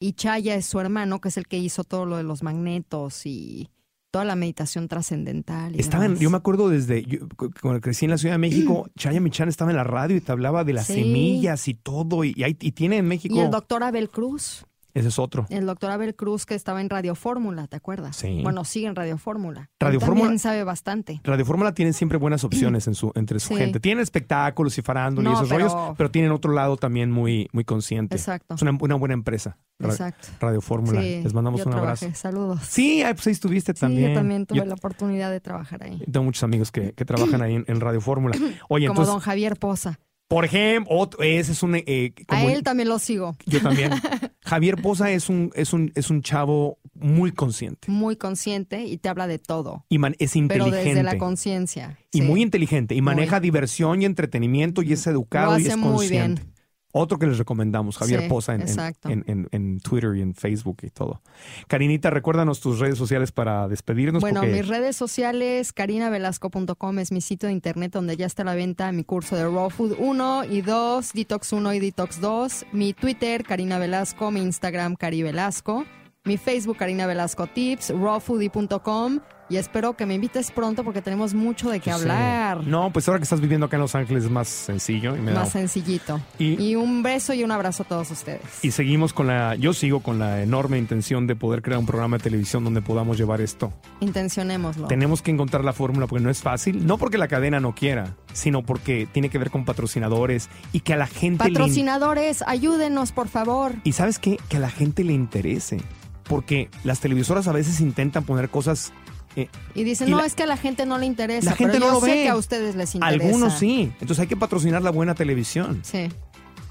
[0.00, 3.24] Y Chaya es su hermano, que es el que hizo todo lo de los magnetos
[3.24, 3.70] y
[4.12, 5.74] toda la meditación trascendental.
[5.74, 6.20] y Estaba en- demás.
[6.22, 7.20] yo me acuerdo desde yo,
[7.60, 10.30] cuando crecí en la Ciudad de México, Chaya Michan estaba en la radio y te
[10.30, 10.94] hablaba de las Sí.
[10.94, 12.22] semillas y todo.
[12.24, 13.34] Y, hay- y tiene en México.
[13.34, 15.46] Y el doctor Abel Cruz, Ese es otro.
[15.50, 18.14] el doctor Abel Cruz que estaba en Radio Fórmula, ¿te acuerdas?
[18.16, 18.40] Sí.
[18.44, 19.68] Bueno, sigue en Radio Fórmula.
[19.80, 21.20] Radio Él también Fórmula- sabe bastante.
[21.24, 23.56] Radio Fórmula tiene siempre buenas opciones en su, entre su Sí.
[23.56, 23.80] gente.
[23.80, 27.64] Tienen espectáculos y farándula y esos pero- rollos, pero tienen otro lado también muy, muy
[27.64, 28.14] consciente.
[28.14, 28.54] Exacto.
[28.54, 29.58] Es una, una buena empresa.
[29.80, 30.28] Exacto.
[30.40, 31.00] Radio Fórmula.
[31.02, 32.06] Sí, Les mandamos yo un trabajé.
[32.06, 32.20] abrazo.
[32.20, 32.60] Saludos.
[32.62, 34.10] Sí, ay, pues ahí estuviste Sí, también.
[34.10, 35.98] yo también tuve Yo la oportunidad de trabajar ahí.
[36.10, 38.36] tengo muchos amigos que, que trabajan ahí en, en Radio Fórmula.
[38.68, 39.98] Oye, Como entonces, don Javier Poza.
[40.28, 41.76] Por ejemplo, otro- ese es un...
[41.76, 43.36] eh, A él también lo sigo.
[43.46, 43.90] Yo también.
[44.44, 49.08] Javier Poza es un, es un, es un chavo muy consciente Muy consciente y te
[49.08, 49.84] habla de todo.
[49.88, 50.84] y man- es Pero inteligente.
[50.90, 51.98] desde la conciencia.
[52.12, 52.24] y sí.
[52.24, 52.94] muy inteligente.
[52.94, 53.14] Y Muy.
[53.14, 56.42] maneja diversión y entretenimiento y es educado Lo y es muy consciente.
[56.42, 56.53] bien.
[56.96, 58.68] Otro que les recomendamos, Javier Sí, Poza en, en-
[59.10, 61.20] en, en- en Twitter y en Facebook y todo.
[61.66, 64.20] Karinita, recuérdanos tus redes sociales para despedirnos.
[64.20, 68.44] Bueno, porque mis redes sociales, carinavelasco.com es mi sitio de internet donde ya está a
[68.46, 72.66] la venta mi curso de Raw Food 1 y 2, Detox 1 y Detox 2,
[72.72, 75.84] mi Twitter, Karina Velasco, mi Instagram, Cari Velasco,
[76.24, 79.18] mi Facebook, Karina Velasco Tips, rawfoodie.com
[79.48, 82.00] y espero que me invites pronto porque tenemos mucho de qué Sí.
[82.00, 82.64] hablar.
[82.66, 85.16] No, pues ahora que estás viviendo acá en Los Ángeles es más sencillo.
[85.16, 86.20] Y, me da- Más sencillito.
[86.38, 88.40] Y- Y, un beso y un abrazo a todos ustedes.
[88.62, 92.16] y seguimos con la, yo sigo con la enorme intención de poder crear un programa
[92.16, 93.72] de televisión donde podamos llevar esto.
[94.00, 94.86] Intencionémoslo.
[94.86, 98.14] Tenemos que encontrar la fórmula porque no es fácil, no porque la cadena no quiera,
[98.32, 103.12] sino porque tiene que ver con patrocinadores y que a la gente le Patrocinadores, ayúdenos,
[103.12, 103.72] por favor.
[103.84, 104.38] Y sabes qué?
[104.48, 105.80] Que a la gente le interese.
[106.24, 108.92] Porque las televisoras a veces intentan poner cosas.
[109.36, 111.50] Eh, Y dicen, Y no, la- es que a la gente no le interesa.
[111.50, 112.22] La gente pero no yo lo sé ve.
[112.24, 113.24] que a ustedes les interesa.
[113.24, 113.90] algunos sí.
[114.00, 115.80] Entonces hay que patrocinar la buena televisión.
[115.82, 116.08] Sí.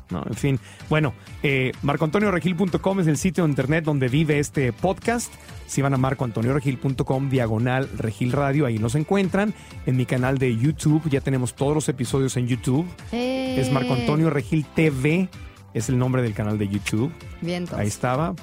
[0.10, 0.24] ¿no?
[0.28, 0.60] En fin.
[0.90, 5.34] Bueno, eh, marcoantonioregil.com es el sitio de internet donde vive este podcast.
[5.66, 9.56] Si van a marcoantonioregil.com, diagonal Regil Radio, ahí nos encuentran.
[9.88, 12.86] En mi canal de YouTube ya tenemos todos los episodios en YouTube.
[13.12, 15.30] Eh, Es Marco Antonio Regil TV,
[15.74, 17.12] es el nombre del canal de YouTube.
[17.42, 17.78] Vientos.
[17.80, 18.36] Ahí estaba.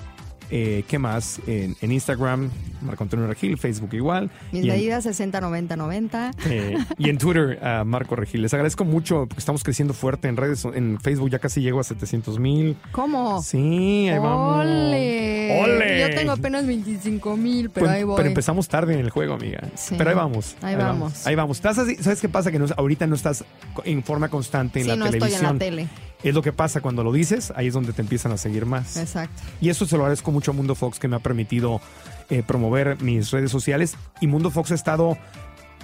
[0.50, 1.40] Eh, ¿Qué más?
[1.46, 2.50] En, en Instagram,
[2.82, 4.30] Marco Antonio Regil, Facebook igual.
[4.52, 6.30] Mis medidas 60, 90, 90.
[6.46, 8.42] eh, y en Twitter, a Marco Regil.
[8.42, 10.64] Les agradezco mucho porque estamos creciendo fuerte en redes.
[10.64, 12.76] En Facebook ya casi llego a 700 mil.
[12.92, 13.42] ¿Cómo?
[13.42, 14.64] Sí, ahí vamos.
[14.66, 15.62] ¡Ole!
[15.62, 16.00] ¡Ole!
[16.00, 18.16] Yo tengo apenas 25 mil, pero Pues, ahí voy.
[18.16, 19.60] pero empezamos tarde en el juego, amiga.
[19.76, 19.94] Sí.
[19.96, 20.56] Pero ahí vamos.
[20.62, 21.26] Ahí vamos.
[21.26, 21.58] Ahí vamos.
[21.58, 22.50] Estás así- ¿Sabes qué pasa?
[22.50, 23.44] Que no- ahorita no estás
[23.84, 25.46] en forma constante en sí, la no estoy televisión.
[25.46, 25.88] en la tele.
[26.22, 28.96] Es lo que pasa cuando lo dices, ahí es donde te empiezan a seguir más.
[28.96, 29.42] Exacto.
[29.60, 31.80] Y eso se lo agradezco mucho a Mundo Fox que me ha permitido
[32.28, 33.96] eh, promover mis redes sociales.
[34.20, 35.16] Y Mundo Fox ha estado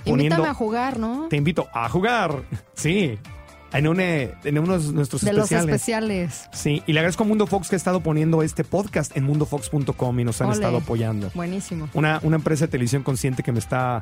[0.05, 0.37] poniendo...
[0.37, 1.29] Invítame a jugar, ¿no?
[1.29, 2.43] Te invito a jugar.
[2.75, 3.19] Sí.
[3.73, 5.75] En, un, eh, en unos nuestros De los especiales.
[5.75, 6.49] especiales.
[6.53, 10.21] Sí, y le agradezco a Mundo Fox que ha estado poniendo este podcast en mundofox.com
[10.21, 10.55] y nos han Ole.
[10.57, 11.31] estado apoyando.
[11.35, 11.89] Buenísimo.
[11.93, 14.01] Una, una empresa de televisión consciente que me está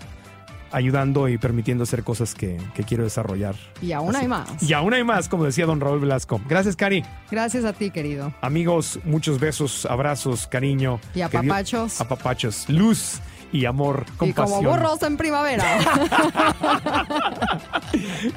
[0.74, 3.54] ayudando y permitiendo hacer cosas que, que quiero desarrollar.
[3.80, 4.62] Y aún hay más.
[4.62, 6.40] Y aún hay más, como decía don Raúl Velasco.
[6.48, 7.04] Gracias, Cari.
[7.30, 8.34] Gracias a ti, querido.
[8.40, 11.00] Amigos, muchos besos, abrazos, cariño.
[11.14, 12.00] Y apapachos.
[12.00, 12.68] Apapachos.
[12.68, 13.20] Luz
[13.52, 14.64] y amor, Y como compasión.
[14.64, 15.64] burros en primavera.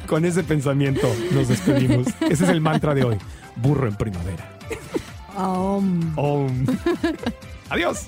[0.07, 2.07] Con ese pensamiento nos despedimos.
[2.29, 3.17] Ese es el mantra de hoy.
[3.55, 4.47] Burro en primavera.
[5.35, 6.13] Um.
[6.17, 6.65] Om.
[7.69, 8.07] Adiós.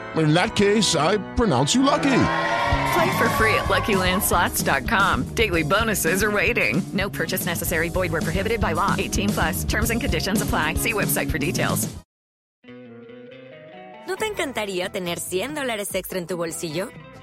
[0.15, 2.23] In that case, I pronounce you lucky.
[2.93, 5.33] Play for free at LuckyLandSlots.com.
[5.35, 6.81] Daily bonuses are waiting.
[6.93, 7.89] No purchase necessary.
[7.89, 8.95] Void where prohibited by law.
[8.97, 9.63] 18 plus.
[9.63, 10.75] Terms and conditions apply.
[10.75, 11.87] See website for details.
[14.07, 16.89] ¿No te encantaría tener 100 dólares extra en tu bolsillo?